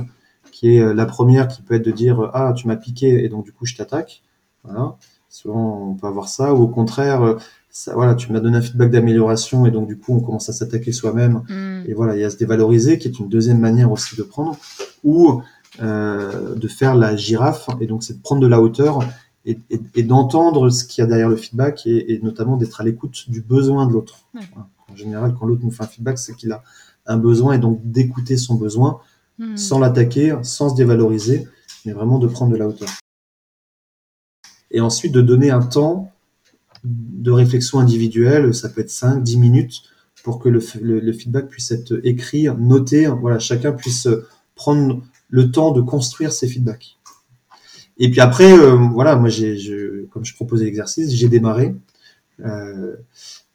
qui 0.52 0.76
est 0.76 0.94
la 0.94 1.06
première 1.06 1.48
qui 1.48 1.62
peut 1.62 1.74
être 1.74 1.84
de 1.84 1.90
dire 1.90 2.30
ah 2.34 2.52
tu 2.54 2.68
m'as 2.68 2.76
piqué 2.76 3.24
et 3.24 3.28
donc 3.30 3.46
du 3.46 3.52
coup 3.52 3.64
je 3.64 3.74
t'attaque. 3.74 4.22
Voilà. 4.62 4.96
Souvent 5.30 5.90
on 5.90 5.94
peut 5.94 6.06
avoir 6.06 6.28
ça 6.28 6.52
ou 6.54 6.62
au 6.64 6.68
contraire 6.68 7.38
ça, 7.76 7.92
voilà 7.94 8.14
tu 8.14 8.30
m'as 8.32 8.38
donné 8.38 8.56
un 8.56 8.62
feedback 8.62 8.90
d'amélioration 8.92 9.66
et 9.66 9.72
donc 9.72 9.88
du 9.88 9.98
coup 9.98 10.14
on 10.14 10.20
commence 10.20 10.48
à 10.48 10.52
s'attaquer 10.52 10.92
soi-même 10.92 11.42
Hmm. 11.48 11.82
et 11.88 11.92
voilà 11.92 12.14
il 12.16 12.20
y 12.20 12.24
a 12.24 12.30
se 12.30 12.36
dévaloriser 12.36 12.98
qui 12.98 13.08
est 13.08 13.18
une 13.18 13.28
deuxième 13.28 13.58
manière 13.58 13.90
aussi 13.90 14.14
de 14.16 14.22
prendre 14.22 14.56
ou 15.02 15.42
euh, 15.82 16.54
de 16.54 16.68
faire 16.68 16.94
la 16.94 17.16
girafe 17.16 17.68
et 17.80 17.86
donc 17.88 18.04
c'est 18.04 18.14
de 18.14 18.22
prendre 18.22 18.40
de 18.40 18.46
la 18.46 18.60
hauteur 18.62 19.00
et, 19.44 19.58
et, 19.70 19.80
et 19.96 20.02
d'entendre 20.04 20.70
ce 20.70 20.84
qu'il 20.84 21.02
y 21.02 21.04
a 21.04 21.08
derrière 21.08 21.28
le 21.28 21.36
feedback 21.36 21.84
et, 21.86 22.14
et 22.14 22.20
notamment 22.20 22.56
d'être 22.56 22.80
à 22.80 22.84
l'écoute 22.84 23.28
du 23.28 23.40
besoin 23.40 23.86
de 23.88 23.92
l'autre. 23.92 24.20
Voilà. 24.32 24.68
En 24.92 24.96
général, 24.96 25.34
quand 25.38 25.46
l'autre 25.46 25.62
nous 25.64 25.72
fait 25.72 25.82
un 25.82 25.88
feedback, 25.88 26.16
c'est 26.18 26.34
qu'il 26.36 26.52
a 26.52 26.62
un 27.06 27.16
besoin 27.18 27.54
et 27.54 27.58
donc 27.58 27.80
d'écouter 27.84 28.36
son 28.36 28.54
besoin 28.54 29.00
Hmm. 29.36 29.56
sans 29.56 29.80
l'attaquer, 29.80 30.36
sans 30.44 30.68
se 30.70 30.76
dévaloriser, 30.76 31.48
mais 31.84 31.90
vraiment 31.92 32.20
de 32.20 32.28
prendre 32.28 32.52
de 32.52 32.56
la 32.56 32.68
hauteur. 32.68 32.88
Et 34.70 34.80
ensuite 34.80 35.10
de 35.12 35.20
donner 35.22 35.50
un 35.50 35.60
temps 35.62 36.12
de 36.84 37.30
réflexion 37.30 37.78
individuelle, 37.80 38.54
ça 38.54 38.68
peut 38.68 38.82
être 38.82 38.90
5, 38.90 39.22
10 39.22 39.38
minutes, 39.38 39.82
pour 40.22 40.38
que 40.38 40.48
le, 40.48 40.60
feedback 41.12 41.48
puisse 41.48 41.70
être 41.70 42.00
écrit, 42.02 42.46
noté, 42.58 43.06
voilà, 43.08 43.38
chacun 43.38 43.72
puisse 43.72 44.08
prendre 44.54 45.02
le 45.28 45.50
temps 45.50 45.72
de 45.72 45.82
construire 45.82 46.32
ses 46.32 46.48
feedbacks. 46.48 46.96
Et 47.98 48.10
puis 48.10 48.20
après, 48.20 48.52
euh, 48.52 48.74
voilà, 48.92 49.16
moi, 49.16 49.28
comme 50.10 50.24
je 50.24 50.34
proposais 50.34 50.64
l'exercice, 50.64 51.12
j'ai 51.12 51.28
démarré. 51.28 51.74
Euh, 52.44 52.96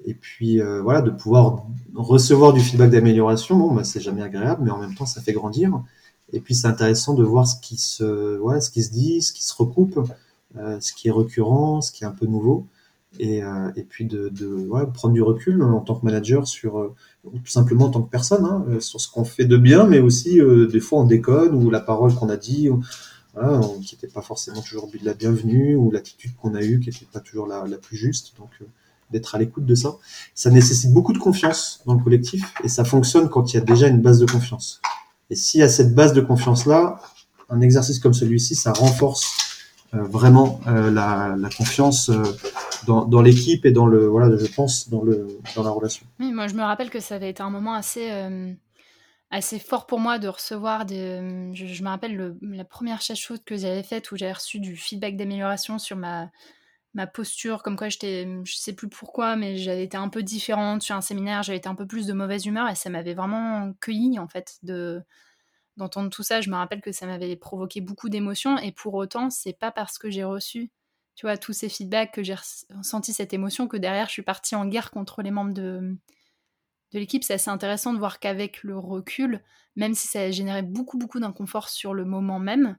et 0.05 0.13
puis 0.13 0.61
euh, 0.61 0.81
voilà, 0.81 1.01
de 1.01 1.09
pouvoir 1.09 1.65
recevoir 1.93 2.53
du 2.53 2.61
feedback 2.61 2.91
d'amélioration, 2.91 3.57
bon, 3.57 3.73
bah, 3.73 3.83
c'est 3.83 3.99
jamais 3.99 4.21
agréable, 4.21 4.61
mais 4.63 4.71
en 4.71 4.77
même 4.77 4.95
temps, 4.95 5.05
ça 5.05 5.21
fait 5.21 5.33
grandir. 5.33 5.83
Et 6.31 6.39
puis 6.39 6.55
c'est 6.55 6.67
intéressant 6.67 7.15
de 7.15 7.23
voir 7.23 7.47
ce 7.47 7.59
qui 7.59 7.77
se, 7.77 8.37
voilà, 8.37 8.61
ce 8.61 8.69
qui 8.69 8.83
se 8.83 8.91
dit, 8.91 9.21
ce 9.21 9.33
qui 9.33 9.43
se 9.43 9.53
recoupe, 9.55 9.99
ce 10.55 10.93
qui 10.93 11.07
est 11.07 11.11
récurrent, 11.11 11.81
ce 11.81 11.91
qui 11.91 12.03
est 12.03 12.07
un 12.07 12.11
peu 12.11 12.27
nouveau 12.27 12.65
et, 13.17 13.43
euh, 13.43 13.71
et 13.75 13.83
puis 13.83 14.05
de, 14.05 14.29
de 14.29 14.67
prendre 14.93 15.13
du 15.13 15.21
recul 15.21 15.61
en 15.63 15.79
tant 15.79 15.95
que 15.95 16.05
manager 16.05 16.47
sur 16.47 16.79
euh, 16.79 16.93
tout 17.23 17.51
simplement 17.51 17.85
en 17.85 17.89
tant 17.89 18.01
que 18.01 18.09
personne 18.09 18.45
hein, 18.45 18.65
euh, 18.69 18.79
sur 18.79 19.01
ce 19.01 19.11
qu'on 19.11 19.23
fait 19.23 19.45
de 19.45 19.57
bien 19.57 19.87
mais 19.87 19.99
aussi 19.99 20.39
des 20.71 20.79
fois 20.79 20.99
on 20.99 21.05
déconne 21.05 21.55
ou 21.55 21.69
la 21.69 21.79
parole 21.79 22.13
qu'on 22.13 22.29
a 22.29 22.37
dit 22.37 22.69
qui 23.81 23.95
n'était 23.95 24.13
pas 24.13 24.21
forcément 24.21 24.61
toujours 24.61 24.89
la 25.01 25.13
bienvenue 25.13 25.75
ou 25.75 25.91
l'attitude 25.91 26.35
qu'on 26.35 26.55
a 26.55 26.61
eue 26.61 26.79
qui 26.79 26.89
n'était 26.89 27.07
pas 27.11 27.19
toujours 27.19 27.47
la, 27.47 27.63
plus 27.77 27.97
juste. 27.97 28.33
Donc 28.37 28.49
d'être 29.11 29.33
à 29.33 29.39
l'écoute 29.39 29.65
de 29.65 29.73
ça. 29.73 29.95
Ça 30.35 30.51
nécessite 30.51 30.93
beaucoup 30.93 31.13
de 31.13 31.17
confiance 31.17 31.81
dans 31.87 31.95
le 31.95 32.03
collectif 32.03 32.53
et 32.63 32.67
ça 32.67 32.83
fonctionne 32.83 33.27
quand 33.27 33.51
il 33.51 33.55
y 33.55 33.57
a 33.57 33.61
déjà 33.61 33.87
une 33.87 34.01
base 34.01 34.19
de 34.19 34.27
confiance. 34.27 34.81
Et 35.31 35.35
s'il 35.35 35.61
y 35.61 35.63
a 35.63 35.69
cette 35.69 35.95
base 35.95 36.13
de 36.13 36.21
confiance 36.21 36.65
là 36.65 37.01
un 37.49 37.61
exercice 37.61 37.97
comme 37.97 38.13
celui-ci 38.13 38.55
ça 38.55 38.71
renforce 38.71 39.25
euh, 39.95 40.03
vraiment 40.03 40.61
euh, 40.67 40.91
la, 40.91 41.49
confiance 41.57 42.09
euh, 42.09 42.21
dans, 42.85 43.21
l'équipe 43.21 43.65
et 43.65 43.71
dans 43.71 43.85
le 43.85 44.07
voilà 44.07 44.35
je 44.37 44.45
pense 44.53 44.89
dans 44.89 45.03
le 45.03 45.27
dans 45.55 45.63
la 45.63 45.69
relation. 45.69 46.05
Oui, 46.19 46.31
moi 46.31 46.47
je 46.47 46.55
me 46.55 46.61
rappelle 46.61 46.89
que 46.89 46.99
ça 46.99 47.15
avait 47.15 47.29
été 47.29 47.41
un 47.41 47.49
moment 47.49 47.73
assez 47.73 48.09
assez 49.31 49.59
fort 49.59 49.85
pour 49.85 49.99
moi 49.99 50.19
de 50.19 50.27
recevoir 50.27 50.85
des. 50.85 51.51
Je, 51.53 51.83
me 51.83 51.89
rappelle 51.89 52.15
le, 52.15 52.37
la 52.41 52.65
première 52.65 53.01
chaude 53.01 53.43
que 53.45 53.57
j'avais 53.57 53.83
faite 53.83 54.11
où 54.11 54.17
j'ai 54.17 54.31
reçu 54.31 54.59
du 54.59 54.75
feedback 54.75 55.17
d'amélioration 55.17 55.79
sur 55.79 55.97
ma 55.97 56.31
ma 56.95 57.05
posture, 57.05 57.61
comme 57.61 57.75
quoi 57.75 57.89
j'étais, 57.89 58.27
je 58.43 58.55
sais 58.55 58.73
plus 58.73 58.89
pourquoi, 58.89 59.35
mais 59.35 59.57
j'avais 59.57 59.83
été 59.83 59.95
un 59.95 60.09
peu 60.09 60.23
différente 60.23 60.81
sur 60.81 60.95
un 60.95 61.01
séminaire, 61.01 61.43
j'avais 61.43 61.59
été 61.59 61.69
un 61.69 61.75
peu 61.75 61.85
plus 61.85 62.07
de 62.07 62.13
mauvaise 62.13 62.47
humeur 62.47 62.67
et 62.67 62.73
ça 62.73 62.89
m'avait 62.89 63.13
vraiment 63.13 63.73
cueilli 63.79 64.17
en 64.17 64.27
fait 64.27 64.57
de 64.63 65.01
d'entendre 65.77 66.09
tout 66.09 66.23
ça, 66.23 66.41
je 66.41 66.49
me 66.49 66.55
rappelle 66.55 66.81
que 66.81 66.91
ça 66.91 67.05
m'avait 67.05 67.37
provoqué 67.37 67.79
beaucoup 67.79 68.09
d'émotions 68.09 68.57
et 68.57 68.73
pour 68.73 68.95
autant, 68.95 69.29
c'est 69.29 69.57
pas 69.57 69.71
parce 69.71 69.97
que 69.97 70.09
j'ai 70.09 70.25
reçu, 70.25 70.71
tu 71.19 71.25
vois, 71.25 71.35
tous 71.35 71.51
ces 71.51 71.67
feedbacks 71.67 72.13
que 72.13 72.23
j'ai 72.23 72.33
ressenti 72.33 73.11
cette 73.11 73.33
émotion 73.33 73.67
que 73.67 73.75
derrière 73.75 74.07
je 74.07 74.13
suis 74.13 74.21
partie 74.21 74.55
en 74.55 74.65
guerre 74.65 74.89
contre 74.89 75.21
les 75.21 75.31
membres 75.31 75.53
de, 75.53 75.97
de 76.93 76.97
l'équipe. 76.97 77.25
C'est 77.25 77.33
assez 77.33 77.49
intéressant 77.49 77.91
de 77.91 77.99
voir 77.99 78.21
qu'avec 78.21 78.63
le 78.63 78.77
recul, 78.77 79.43
même 79.75 79.93
si 79.95 80.07
ça 80.07 80.21
a 80.21 80.31
généré 80.31 80.61
beaucoup 80.61 80.97
beaucoup 80.97 81.19
d'inconfort 81.19 81.67
sur 81.67 81.93
le 81.93 82.05
moment 82.05 82.39
même, 82.39 82.77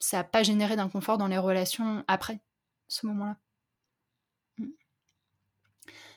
ça 0.00 0.18
n'a 0.18 0.24
pas 0.24 0.42
généré 0.42 0.76
d'inconfort 0.76 1.16
dans 1.16 1.28
les 1.28 1.38
relations 1.38 2.04
après 2.08 2.42
ce 2.88 3.06
moment-là. 3.06 3.38
Mm. 4.58 4.66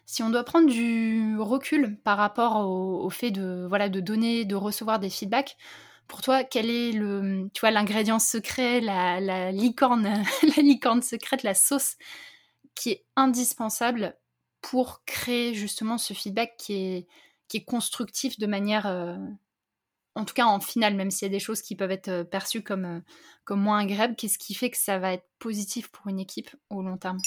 Si 0.06 0.24
on 0.24 0.32
doit 0.32 0.44
prendre 0.44 0.70
du 0.70 1.38
recul 1.40 1.98
par 2.04 2.18
rapport 2.18 2.68
au, 2.68 3.02
au, 3.06 3.10
fait 3.10 3.32
de, 3.32 3.66
voilà, 3.70 3.88
de 3.88 4.02
donner, 4.02 4.44
de 4.44 4.56
recevoir 4.56 5.00
des 5.00 5.10
feedbacks, 5.10 5.56
pour 6.08 6.22
toi, 6.22 6.44
quel 6.44 6.70
est 6.70 6.92
le, 6.92 7.50
tu 7.54 7.62
vois, 7.62 7.72
l'ingrédient 7.72 8.20
secret, 8.20 8.82
la, 8.82 9.52
licorne, 9.52 10.04
la 10.56 10.64
licorne 10.64 11.02
secrète, 11.02 11.44
la 11.44 11.54
sauce 11.54 11.96
qui 12.76 12.92
est 12.92 13.06
indispensable 13.16 14.16
pour 14.62 15.04
créer 15.06 15.54
justement 15.54 15.98
ce 15.98 16.14
feedback 16.14 16.56
qui 16.58 16.76
est, 16.76 17.08
constructif 17.66 18.38
de 18.38 18.48
manière, 18.48 18.86
euh, 18.86 19.16
en 20.16 20.26
tout 20.26 20.34
cas 20.34 20.46
en 20.46 20.60
finale, 20.60 20.94
même 20.96 21.10
s'il 21.10 21.26
y 21.26 21.32
a 21.32 21.32
des 21.32 21.40
choses 21.40 21.62
qui 21.62 21.74
peuvent 21.76 21.92
être 21.92 22.10
euh, 22.10 22.24
perçues 22.26 22.62
comme, 22.62 22.84
euh, 22.84 23.00
comme 23.46 23.62
moins 23.62 23.80
agréables, 23.80 24.16
qu'est-ce 24.18 24.38
qui 24.38 24.54
fait 24.54 24.70
que 24.70 24.78
ça 24.78 25.00
va 25.00 25.14
être 25.14 25.26
positif 25.40 25.88
pour 25.88 26.10
une 26.10 26.20
équipe 26.20 26.50
au 26.70 26.82
long 26.82 26.98
terme? 26.98 27.18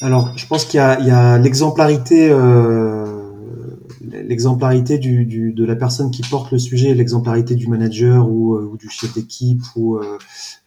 Alors, 0.00 0.34
je 0.38 0.46
pense 0.46 0.64
qu'il 0.64 0.78
y 0.78 0.80
a 0.80 1.38
l'exemplarité 1.38 2.30
l'exemplarité 4.00 4.98
du, 4.98 5.52
de 5.52 5.64
la 5.64 5.76
personne 5.76 6.10
qui 6.10 6.22
porte 6.22 6.52
le 6.52 6.58
sujet, 6.58 6.94
l'exemplarité 6.94 7.54
du 7.54 7.68
manager 7.68 8.28
ou, 8.28 8.54
euh, 8.54 8.76
du 8.78 8.88
chef 8.88 9.14
d'équipe 9.14 9.62
ou, 9.76 9.96
euh, 9.96 10.18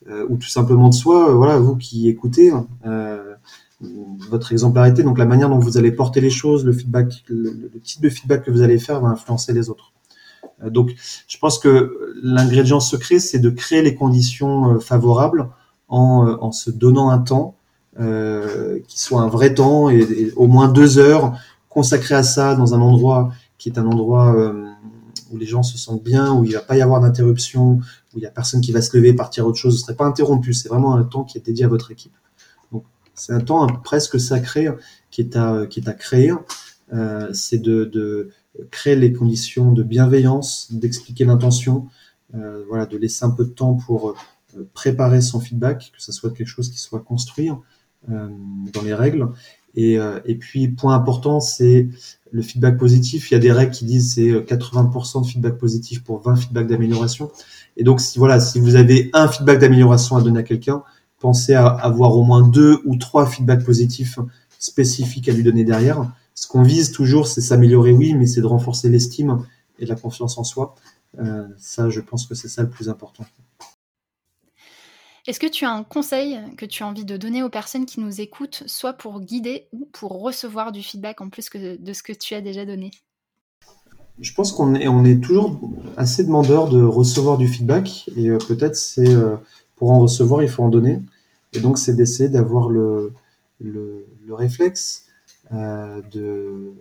euh, 0.10 0.26
ou 0.30 0.38
tout 0.38 0.48
simplement 0.48 0.90
de 0.90 0.94
soi. 0.94 1.34
Voilà, 1.34 1.58
vous 1.58 1.76
qui 1.76 2.08
écoutez, 2.10 2.52
euh, 2.86 3.34
votre 4.30 4.52
exemplarité, 4.52 5.04
donc 5.04 5.18
la 5.18 5.26
manière 5.26 5.50
dont 5.50 5.60
vous 5.60 5.78
allez 5.78 5.92
porter 5.92 6.22
les 6.22 6.30
choses, 6.30 6.66
le 6.66 6.74
feedback, 6.74 7.24
le, 7.28 7.72
type 7.84 8.02
de 8.02 8.10
feedback 8.10 8.44
que 8.44 8.52
vous 8.52 8.62
allez 8.62 8.78
faire 8.78 9.00
va 9.02 9.10
influencer 9.10 9.54
les 9.54 9.70
autres. 9.70 9.92
donc, 10.64 10.92
je 11.28 11.38
pense 11.40 11.58
que 11.58 12.14
l'ingrédient 12.22 12.80
secret, 12.80 13.20
c'est 13.20 13.40
de 13.40 13.50
créer 13.50 13.82
les 13.82 13.96
conditions 13.96 14.80
favorables 14.80 15.50
en, 15.88 16.38
en 16.40 16.52
se 16.52 16.70
donnant 16.70 17.10
un 17.10 17.18
temps 17.18 17.56
qui 17.98 19.00
soit 19.00 19.22
un 19.22 19.28
vrai 19.28 19.54
temps 19.56 19.90
et 19.90 20.32
au 20.36 20.48
moins 20.48 20.68
deux 20.68 21.00
heures 21.00 21.34
consacré 21.72 22.16
à 22.16 22.24
ça 22.24 22.54
dans 22.56 22.76
un 22.76 22.82
endroit 22.82 23.32
qui 23.58 23.70
est 23.70 23.80
un 23.80 23.86
endroit 23.86 24.36
euh, 24.36 24.66
où 25.32 25.38
les 25.38 25.46
gens 25.46 25.64
se 25.64 25.78
sentent 25.78 26.04
bien, 26.04 26.34
où 26.34 26.44
il 26.44 26.54
va 26.54 26.60
pas 26.60 26.76
y 26.76 26.82
avoir 26.82 27.00
d'interruption, 27.00 27.80
où 28.14 28.18
il 28.18 28.22
y 28.22 28.26
a 28.26 28.32
personne 28.32 28.60
qui 28.60 28.72
va 28.72 28.82
se 28.82 28.96
lever, 28.96 29.14
partir 29.14 29.46
à 29.46 29.48
autre 29.48 29.58
chose, 29.58 29.76
ce 29.78 29.82
serait 29.82 29.96
pas 29.96 30.06
interrompu. 30.06 30.54
C'est 30.54 30.68
vraiment 30.68 30.96
un 30.96 31.04
temps 31.04 31.24
qui 31.24 31.38
est 31.38 31.46
dédié 31.46 31.66
à 31.66 31.68
votre 31.70 31.92
équipe. 31.92 32.14
Donc 32.72 32.84
c'est 33.16 33.34
un 33.34 33.40
temps 33.40 33.68
presque 33.68 34.20
sacré 34.20 34.68
qui 35.10 35.22
est 35.22 35.36
à 35.36 35.66
qui 35.68 35.80
est 35.80 35.88
à 35.88 35.94
créer. 35.94 36.34
Euh, 36.94 37.30
c'est 37.34 37.60
de, 37.60 38.30
créer 38.70 38.98
les 38.98 39.14
conditions 39.14 39.72
de 39.72 39.82
bienveillance, 39.82 40.74
d'expliquer 40.74 41.24
l'intention, 41.24 41.88
euh, 42.36 42.66
voilà, 42.68 42.86
de 42.86 42.98
laisser 42.98 43.24
un 43.24 43.30
peu 43.30 43.46
de 43.46 43.52
temps 43.52 43.76
pour 43.76 44.16
préparer 44.74 45.22
son 45.22 45.40
feedback, 45.40 45.94
que 45.96 46.02
ce 46.02 46.12
soit 46.12 46.32
quelque 46.32 46.48
chose 46.48 46.70
qui 46.70 46.80
soit 46.80 47.00
construit 47.00 47.50
dans 48.08 48.82
les 48.84 48.96
règles, 48.96 49.30
et, 49.76 49.98
euh, 49.98 50.20
et 50.26 50.36
puis, 50.36 50.68
point 50.68 50.96
important, 50.96 51.40
c'est 51.40 51.88
le 52.32 52.42
feedback 52.42 52.78
positif. 52.78 53.32
Il 53.32 53.36
y 53.36 53.38
a 53.38 53.40
des 53.40 53.52
règles 53.52 53.72
qui 53.72 53.86
disent 53.86 54.14
c'est 54.14 54.32
80% 54.32 55.18
euh, 55.18 55.22
de 55.22 55.28
feedback 55.28 55.58
positif 55.58 56.04
pour 56.04 56.22
20 56.22 56.36
feedbacks 56.36 56.68
d'amélioration. 56.68 57.32
Et 57.78 57.84
donc, 57.84 58.02
si, 58.02 58.20
voilà, 58.20 58.40
si 58.40 58.60
vous 58.60 58.76
avez 58.76 59.10
un 59.14 59.28
feedback 59.28 59.60
d'amélioration 59.60 60.18
à 60.18 60.22
donner 60.22 60.40
à 60.40 60.44
quelqu'un, 60.44 60.84
pensez 61.20 61.54
à 61.54 61.68
avoir 61.68 62.16
au 62.18 62.24
moins 62.24 62.48
deux 62.48 62.80
ou 62.86 62.96
trois 62.98 63.26
feedbacks 63.26 63.64
positifs 63.64 64.20
spécifiques 64.60 65.30
à 65.30 65.34
lui 65.34 65.44
donner 65.44 65.64
derrière. 65.64 66.12
Ce 66.36 66.48
qu'on 66.48 66.64
vise 66.64 66.92
toujours, 66.92 67.28
c'est 67.28 67.42
s'améliorer, 67.42 67.92
oui, 67.92 68.14
mais 68.14 68.26
c'est 68.26 68.42
de 68.42 68.46
renforcer 68.46 68.90
l'estime 68.90 69.46
et 69.80 69.86
la 69.86 69.96
confiance 69.96 70.38
en 70.38 70.44
soi. 70.44 70.76
Euh, 71.20 71.48
ça, 71.58 71.90
je 71.90 72.00
pense 72.00 72.26
que 72.26 72.36
c'est 72.36 72.48
ça 72.48 72.64
le 72.64 72.70
plus 72.70 72.90
important. 72.90 73.26
Est-ce 75.28 75.40
que 75.40 75.48
tu 75.48 75.66
as 75.66 75.72
un 75.72 75.84
conseil 75.84 76.40
que 76.58 76.66
tu 76.66 76.82
as 76.82 76.88
envie 76.88 77.06
de 77.06 77.16
donner 77.16 77.44
aux 77.44 77.50
personnes 77.50 77.86
qui 77.86 78.00
nous 78.00 78.22
écoutent, 78.22 78.64
soit 78.66 78.94
pour 78.94 79.20
guider 79.22 79.68
ou 79.72 79.88
pour 79.92 80.20
recevoir 80.20 80.72
du 80.72 80.82
feedback 80.82 81.22
en 81.22 81.30
plus 81.30 81.50
que 81.50 81.78
de 81.78 81.94
ce 81.94 82.02
que 82.02 82.14
tu 82.14 82.34
as 82.34 82.42
déjà 82.42 82.66
donné? 82.66 82.92
Je 84.20 84.34
pense 84.34 84.52
qu'on 84.52 84.76
est, 84.76 85.22
toujours 85.22 85.60
assez 85.96 86.24
demandeur 86.24 86.70
de 86.70 86.82
recevoir 86.82 87.38
du 87.38 87.48
feedback 87.48 88.10
et 88.16 88.30
euh, 88.30 88.38
peut-être 88.38 88.76
c'est 88.76 89.10
euh, 89.10 89.36
pour 89.76 89.92
en 89.92 90.00
recevoir, 90.00 90.44
il 90.44 90.50
faut 90.50 90.64
en 90.64 90.70
donner. 90.70 91.00
Et 91.54 91.60
donc 91.60 91.78
c'est 91.78 91.96
d'essayer 91.96 92.30
d'avoir 92.30 92.70
le, 92.70 93.14
le, 93.60 94.06
le, 94.26 94.34
réflexe 94.34 95.06
euh, 95.54 96.02
de, 96.12 96.74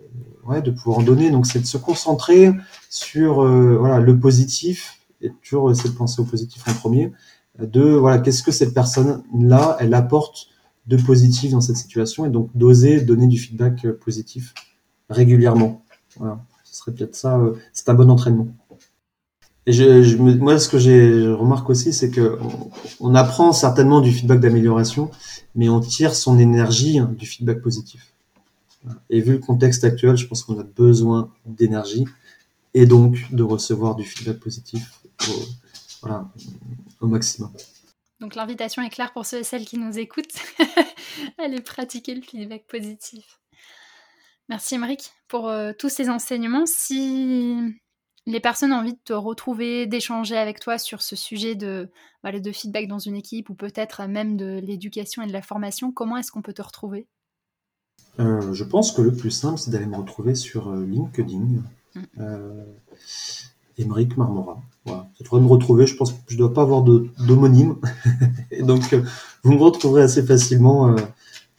de 0.63 0.71
pouvoir 0.71 0.99
en 0.99 1.03
donner. 1.03 1.29
Donc 1.29 1.45
c'est 1.45 1.59
de 1.59 1.65
se 1.65 1.77
concentrer 1.77 2.51
sur 2.89 3.43
le 3.43 4.19
positif 4.19 4.99
et 5.21 5.31
toujours 5.43 5.71
essayer 5.71 5.89
de 5.89 5.95
penser 5.95 6.21
au 6.21 6.25
positif 6.25 6.67
en 6.67 6.73
premier 6.73 7.11
de 7.59 7.81
voilà, 7.81 8.19
qu'est-ce 8.19 8.43
que 8.43 8.51
cette 8.51 8.73
personne-là, 8.73 9.77
elle 9.79 9.93
apporte 9.93 10.47
de 10.87 10.97
positif 10.97 11.51
dans 11.51 11.61
cette 11.61 11.77
situation 11.77 12.25
et 12.25 12.29
donc 12.29 12.49
d'oser 12.55 13.01
donner 13.01 13.27
du 13.27 13.37
feedback 13.37 13.85
euh, 13.85 13.97
positif 14.03 14.53
régulièrement. 15.09 15.83
Voilà, 16.17 16.43
ce 16.63 16.75
serait 16.75 16.91
peut-être 16.91 17.15
ça, 17.15 17.37
euh, 17.37 17.53
c'est 17.73 17.89
un 17.89 17.93
bon 17.93 18.09
entraînement. 18.09 18.47
Et 19.67 19.73
je, 19.73 20.01
je 20.01 20.17
moi, 20.17 20.57
ce 20.57 20.67
que 20.67 20.79
j'ai 20.79 21.27
remarque 21.27 21.69
aussi, 21.69 21.93
c'est 21.93 22.09
que 22.09 22.39
on, 22.41 22.71
on, 23.11 23.15
apprend 23.15 23.53
certainement 23.53 24.01
du 24.01 24.11
feedback 24.11 24.39
d'amélioration, 24.39 25.11
mais 25.53 25.69
on 25.69 25.79
tire 25.79 26.15
son 26.15 26.39
énergie 26.39 26.97
hein, 26.97 27.13
du 27.15 27.27
feedback 27.27 27.61
positif. 27.61 28.11
Et 29.11 29.21
vu 29.21 29.33
le 29.33 29.37
contexte 29.37 29.83
actuel, 29.83 30.17
je 30.17 30.25
pense 30.25 30.43
qu'on 30.43 30.59
a 30.59 30.63
besoin 30.63 31.29
d'énergie 31.45 32.05
et 32.73 32.87
donc 32.87 33.27
de 33.31 33.43
recevoir 33.43 33.95
du 33.95 34.03
feedback 34.03 34.39
positif. 34.39 34.99
Voilà, 36.01 36.29
au 36.99 37.07
maximum. 37.07 37.51
Donc 38.19 38.35
l'invitation 38.35 38.81
est 38.81 38.89
claire 38.89 39.13
pour 39.13 39.25
ceux 39.25 39.39
et 39.39 39.43
celles 39.43 39.65
qui 39.65 39.77
nous 39.77 39.97
écoutent. 39.97 40.37
Allez 41.37 41.61
pratiquer 41.61 42.13
le 42.13 42.21
feedback 42.21 42.67
positif. 42.67 43.39
Merci 44.49 44.75
Émeric 44.75 45.11
pour 45.27 45.47
euh, 45.47 45.71
tous 45.77 45.89
ces 45.89 46.09
enseignements. 46.09 46.65
Si 46.65 47.57
les 48.25 48.39
personnes 48.39 48.73
ont 48.73 48.77
envie 48.77 48.93
de 48.93 48.99
te 49.03 49.13
retrouver, 49.13 49.87
d'échanger 49.87 50.37
avec 50.37 50.59
toi 50.59 50.77
sur 50.77 51.01
ce 51.01 51.15
sujet 51.15 51.55
de, 51.55 51.89
voilà, 52.21 52.39
de 52.39 52.51
feedback 52.51 52.87
dans 52.87 52.99
une 52.99 53.15
équipe 53.15 53.49
ou 53.49 53.55
peut-être 53.55 54.05
même 54.07 54.37
de 54.37 54.59
l'éducation 54.61 55.23
et 55.23 55.27
de 55.27 55.33
la 55.33 55.41
formation, 55.41 55.91
comment 55.91 56.17
est-ce 56.17 56.31
qu'on 56.31 56.41
peut 56.41 56.53
te 56.53 56.61
retrouver? 56.61 57.07
Euh, 58.19 58.53
Je 58.53 58.63
pense 58.63 58.91
que 58.91 59.01
le 59.01 59.13
plus 59.13 59.31
simple, 59.31 59.57
c'est 59.57 59.71
d'aller 59.71 59.85
me 59.87 59.97
retrouver 59.97 60.35
sur 60.35 60.69
euh, 60.69 60.85
LinkedIn. 60.85 61.63
Mm. 61.95 62.01
Euh, 62.19 62.65
Émeric 63.81 64.17
Marmora. 64.17 64.61
Voilà. 64.85 65.07
Ça 65.17 65.23
devrait 65.23 65.41
me 65.41 65.47
retrouver. 65.47 65.85
Je 65.85 65.95
pense 65.95 66.13
que 66.13 66.19
je 66.27 66.35
ne 66.35 66.39
dois 66.39 66.53
pas 66.53 66.61
avoir 66.61 66.83
d'homonyme. 66.83 67.75
et 68.51 68.63
donc, 68.63 68.93
euh, 68.93 69.03
vous 69.43 69.53
me 69.53 69.61
retrouverez 69.61 70.01
assez 70.03 70.23
facilement. 70.23 70.89
Euh, 70.89 70.95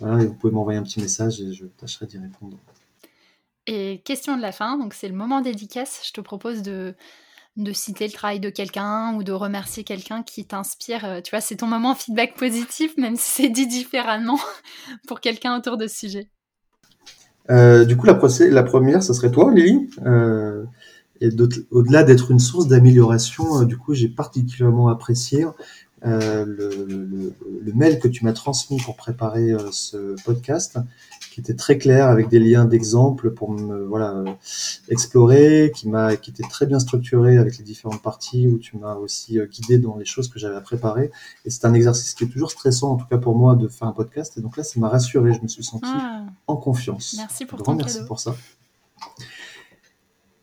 voilà, 0.01 0.23
et 0.23 0.27
vous 0.27 0.35
pouvez 0.35 0.53
m'envoyer 0.53 0.79
un 0.79 0.83
petit 0.83 1.01
message 1.01 1.41
et 1.41 1.53
je 1.53 1.67
tâcherai 1.67 2.07
d'y 2.07 2.19
répondre. 2.19 2.57
Et 3.67 4.03
question 4.05 4.37
de 4.37 4.43
la 4.43 4.51
fin, 4.51 4.77
donc 4.77 4.95
c'est 4.95 5.09
le 5.09 5.15
moment 5.15 5.41
dédicace. 5.41 6.01
Je 6.05 6.13
te 6.13 6.21
propose 6.21 6.63
de, 6.63 6.97
de 7.57 7.73
citer 7.73 8.07
le 8.07 8.13
travail 8.13 8.41
de 8.41 8.51
quelqu'un 8.51 9.15
ou 9.15 9.23
de 9.23 9.33
remercier 9.33 9.85
quelqu'un 9.85 10.23
qui 10.23 10.45
t'inspire. 10.45 11.05
Euh, 11.05 11.21
tu 11.21 11.31
vois, 11.31 11.41
c'est 11.41 11.57
ton 11.57 11.67
moment 11.67 11.95
feedback 11.95 12.35
positif, 12.37 12.97
même 12.97 13.17
si 13.17 13.43
c'est 13.43 13.49
dit 13.49 13.67
différemment 13.67 14.41
pour 15.07 15.21
quelqu'un 15.21 15.57
autour 15.57 15.77
de 15.77 15.87
ce 15.87 15.97
sujet. 15.97 16.29
Euh, 17.51 17.85
du 17.85 17.97
coup, 17.97 18.07
la, 18.07 18.19
la, 18.51 18.63
première, 18.63 19.03
ce 19.03 19.13
serait 19.13 19.31
toi, 19.31 19.53
Lily. 19.53 19.91
Euh, 20.07 20.65
et 21.23 21.31
au-delà 21.71 22.03
d'être 22.03 22.31
une 22.31 22.39
source 22.39 22.69
d'amélioration, 22.69 23.63
du 23.63 23.77
coup, 23.77 23.95
j'ai 23.95 24.09
particulièrement 24.09 24.89
apprécié 24.89 25.47
le, 26.05 26.45
le, 26.45 27.33
le, 27.63 27.73
mail 27.75 28.01
que 28.01 28.09
tu 28.09 28.25
m'as 28.25 28.33
transmis 28.33 28.81
pour 28.81 28.97
préparer 28.97 29.55
ce 29.71 30.17
podcast 30.25 30.79
qui 31.33 31.41
était 31.41 31.55
très 31.55 31.79
clair 31.79 32.09
avec 32.09 32.29
des 32.29 32.39
liens 32.39 32.67
d'exemples 32.67 33.31
pour 33.31 33.51
me 33.53 33.85
voilà 33.85 34.23
explorer, 34.89 35.73
qui 35.75 35.89
m'a 35.89 36.17
qui 36.17 36.31
était 36.31 36.43
très 36.43 36.67
bien 36.67 36.79
structuré 36.79 37.39
avec 37.39 37.57
les 37.57 37.65
différentes 37.65 38.03
parties 38.03 38.47
où 38.49 38.59
tu 38.59 38.77
m'as 38.77 38.97
aussi 38.97 39.39
euh, 39.39 39.47
guidé 39.47 39.79
dans 39.79 39.97
les 39.97 40.05
choses 40.05 40.29
que 40.29 40.39
j'avais 40.39 40.57
à 40.57 40.61
préparer. 40.61 41.11
Et 41.47 41.51
c'est 41.51 41.65
un 41.65 41.73
exercice 41.73 42.13
qui 42.13 42.25
est 42.25 42.29
toujours 42.29 42.51
stressant 42.51 42.93
en 42.93 42.97
tout 42.97 43.07
cas 43.07 43.17
pour 43.17 43.35
moi 43.35 43.55
de 43.55 43.67
faire 43.67 43.89
un 43.89 43.93
podcast. 43.93 44.37
Et 44.37 44.43
donc 44.43 44.59
là, 44.59 44.63
ça 44.63 44.79
m'a 44.79 44.89
rassuré, 44.89 45.33
je 45.33 45.41
me 45.41 45.49
suis 45.49 45.65
senti 45.65 45.87
ah. 45.87 46.25
en 46.47 46.57
confiance. 46.57 47.15
Merci 47.17 47.47
pour 47.47 47.63
ton 47.63 47.75
merci 47.75 48.01
pour 48.07 48.21
ça. 48.21 48.35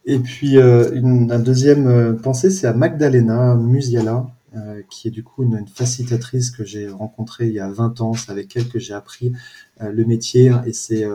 Et 0.09 0.17
puis 0.17 0.57
euh, 0.57 0.91
une, 0.95 1.27
deuxième 1.43 1.85
euh, 1.85 2.13
pensée, 2.13 2.49
c'est 2.49 2.65
à 2.65 2.73
Magdalena 2.73 3.53
Musiala, 3.53 4.25
euh, 4.55 4.81
qui 4.89 5.07
est 5.07 5.11
du 5.11 5.23
coup 5.23 5.43
une, 5.43 5.67
facilitatrice 5.67 6.49
que 6.49 6.65
j'ai 6.65 6.89
rencontrée 6.89 7.45
il 7.45 7.53
y 7.53 7.59
a 7.59 7.69
20 7.69 8.01
ans. 8.01 8.15
C'est 8.15 8.31
avec 8.31 8.57
elle 8.57 8.67
que 8.69 8.79
j'ai 8.79 8.95
appris 8.95 9.33
euh, 9.81 9.91
le 9.91 10.05
métier 10.05 10.51
et 10.65 10.73
c'est 10.73 11.05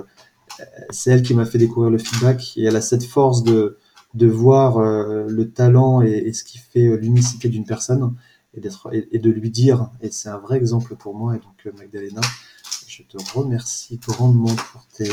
elle 1.06 1.22
qui 1.22 1.34
m'a 1.34 1.44
fait 1.44 1.58
découvrir 1.58 1.90
le 1.90 1.98
feedback 1.98 2.52
et 2.56 2.62
elle 2.66 2.76
a 2.76 2.80
cette 2.80 3.02
force 3.02 3.42
de, 3.42 3.78
de 4.14 4.28
voir 4.28 4.78
le 4.78 5.50
talent 5.50 6.00
et, 6.00 6.32
ce 6.32 6.44
qui 6.44 6.58
fait 6.58 6.96
l'unicité 6.96 7.48
d'une 7.48 7.64
personne 7.64 8.14
et, 8.56 8.62
et, 9.10 9.18
de 9.18 9.30
lui 9.30 9.50
dire. 9.50 9.90
Et 10.02 10.12
c'est 10.12 10.28
un 10.28 10.38
vrai 10.38 10.56
exemple 10.56 10.94
pour 10.94 11.16
moi. 11.16 11.34
Et 11.34 11.38
donc, 11.38 11.76
Magdalena, 11.76 12.20
je 12.86 13.02
te 13.02 13.16
remercie 13.36 13.98
grandement 14.06 14.54
pour 14.54 14.86
tes, 14.86 15.10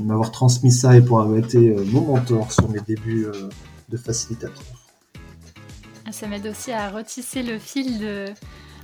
m'avoir 0.00 0.30
transmis 0.30 0.72
ça 0.72 0.96
et 0.96 1.00
pour 1.00 1.20
avoir 1.20 1.38
été 1.38 1.58
mon 1.86 2.02
mentor 2.02 2.52
sur 2.52 2.68
mes 2.68 2.80
débuts 2.80 3.26
de 3.88 3.96
facilitateur. 3.96 4.62
Ça 6.10 6.26
m'aide 6.26 6.46
aussi 6.46 6.72
à 6.72 6.90
retisser 6.90 7.42
le 7.42 7.58
fil 7.58 7.98
de... 7.98 8.26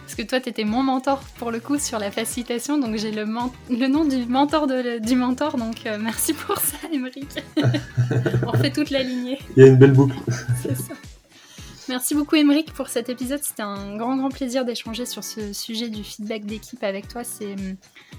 Parce 0.08 0.14
que 0.14 0.22
toi, 0.22 0.40
tu 0.40 0.48
étais 0.48 0.64
mon 0.64 0.82
mentor 0.82 1.20
pour 1.36 1.50
le 1.50 1.60
coup 1.60 1.78
sur 1.78 1.98
la 1.98 2.10
facilitation, 2.10 2.78
donc 2.78 2.96
j'ai 2.96 3.10
le, 3.10 3.26
le, 3.68 3.88
nom 3.88 4.06
du 4.06 4.24
mentor 4.24 4.66
de, 4.66 4.98
du 4.98 5.14
mentor, 5.14 5.58
donc 5.58 5.84
euh, 5.84 5.98
merci 6.00 6.32
pour 6.32 6.56
ça, 6.56 6.76
Émeric. 6.90 7.44
On 8.46 8.52
fait 8.54 8.70
toute 8.70 8.88
la 8.88 9.02
lignée. 9.02 9.38
Il 9.54 9.62
y 9.62 9.66
a 9.66 9.68
une 9.68 9.76
belle 9.76 9.92
boucle. 9.92 10.16
C'est 10.62 10.74
ça. 10.74 10.94
Merci 11.88 12.14
beaucoup 12.14 12.36
Émeric 12.36 12.72
pour 12.74 12.88
cet 12.88 13.08
épisode. 13.08 13.42
C'était 13.42 13.62
un 13.62 13.96
grand 13.96 14.16
grand 14.16 14.28
plaisir 14.28 14.64
d'échanger 14.64 15.06
sur 15.06 15.24
ce 15.24 15.52
sujet 15.54 15.88
du 15.88 16.04
feedback 16.04 16.44
d'équipe 16.44 16.82
avec 16.84 17.08
toi. 17.08 17.24
C'est, 17.24 17.56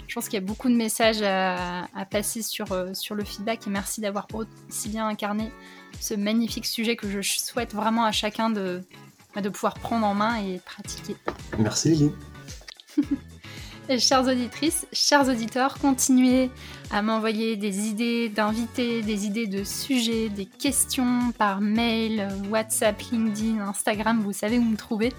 je 0.08 0.14
pense 0.14 0.26
qu'il 0.26 0.40
y 0.40 0.44
a 0.44 0.46
beaucoup 0.46 0.70
de 0.70 0.76
messages 0.76 1.22
à, 1.22 1.88
passer 2.10 2.42
sur, 2.42 2.72
euh, 2.72 2.94
sur 2.94 3.14
le 3.14 3.24
feedback 3.24 3.68
et 3.68 3.70
merci 3.70 4.02
d'avoir 4.02 4.28
aussi 4.34 4.90
bien 4.90 5.08
incarné 5.08 5.52
ce 6.00 6.16
magnifique 6.16 6.66
sujet 6.66 6.96
que 6.96 7.10
je 7.10 7.22
souhaite 7.22 7.74
vraiment 7.74 8.06
à 8.06 8.12
chacun 8.12 8.50
de, 8.50 8.82
bah, 9.36 9.42
de 9.42 9.50
pouvoir 9.50 9.76
prendre 9.76 10.06
en 10.06 10.16
main 10.16 10.38
et 10.38 10.60
pratiquer. 10.60 11.16
Merci 11.60 11.90
Lily. 11.90 12.12
chères 13.97 14.28
auditrices, 14.28 14.86
chers 14.93 15.28
auditeurs, 15.28 15.80
continuez 15.80 16.52
à 16.91 17.02
m'envoyer 17.02 17.56
des 17.56 17.88
idées 17.88 18.30
d'invités, 18.30 19.02
des 19.02 19.25
idées 19.25 19.47
de 19.47 19.63
sujets, 19.63 20.30
des 20.30 20.45
questions 20.45 21.32
par 21.38 21.62
mail, 21.62 22.28
WhatsApp, 22.52 23.02
LinkedIn, 23.12 23.60
Instagram, 23.60 24.21
vous 24.21 24.34
savez 24.34 24.60
où 24.60 24.63
me 24.63 24.78
trouver. 24.78 25.12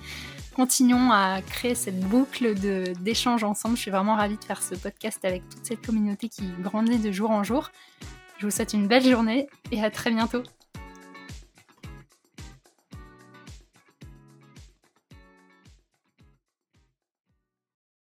Continuons 0.55 1.11
à 1.11 1.41
créer 1.43 1.75
cette 1.75 1.99
boucle 2.01 2.55
d'échange 3.01 3.45
ensemble. 3.45 3.77
Je 3.77 3.83
suis 3.83 3.91
vraiment 3.91 4.15
ravie 4.15 4.37
de 4.37 4.45
faire 4.45 4.63
ce 4.63 4.75
podcast 4.75 5.25
avec 5.25 5.49
toute 5.49 5.65
cette 5.65 5.85
communauté 5.85 6.29
qui 6.29 6.45
grandit 6.61 6.99
de 6.99 7.11
jour 7.11 7.31
en 7.31 7.43
jour. 7.43 7.71
Je 8.39 8.47
vous 8.47 8.51
souhaite 8.51 8.73
une 8.73 8.87
belle 8.87 9.09
journée 9.09 9.49
et 9.73 9.83
à 9.83 9.91
très 9.91 10.11
bientôt. 10.11 10.43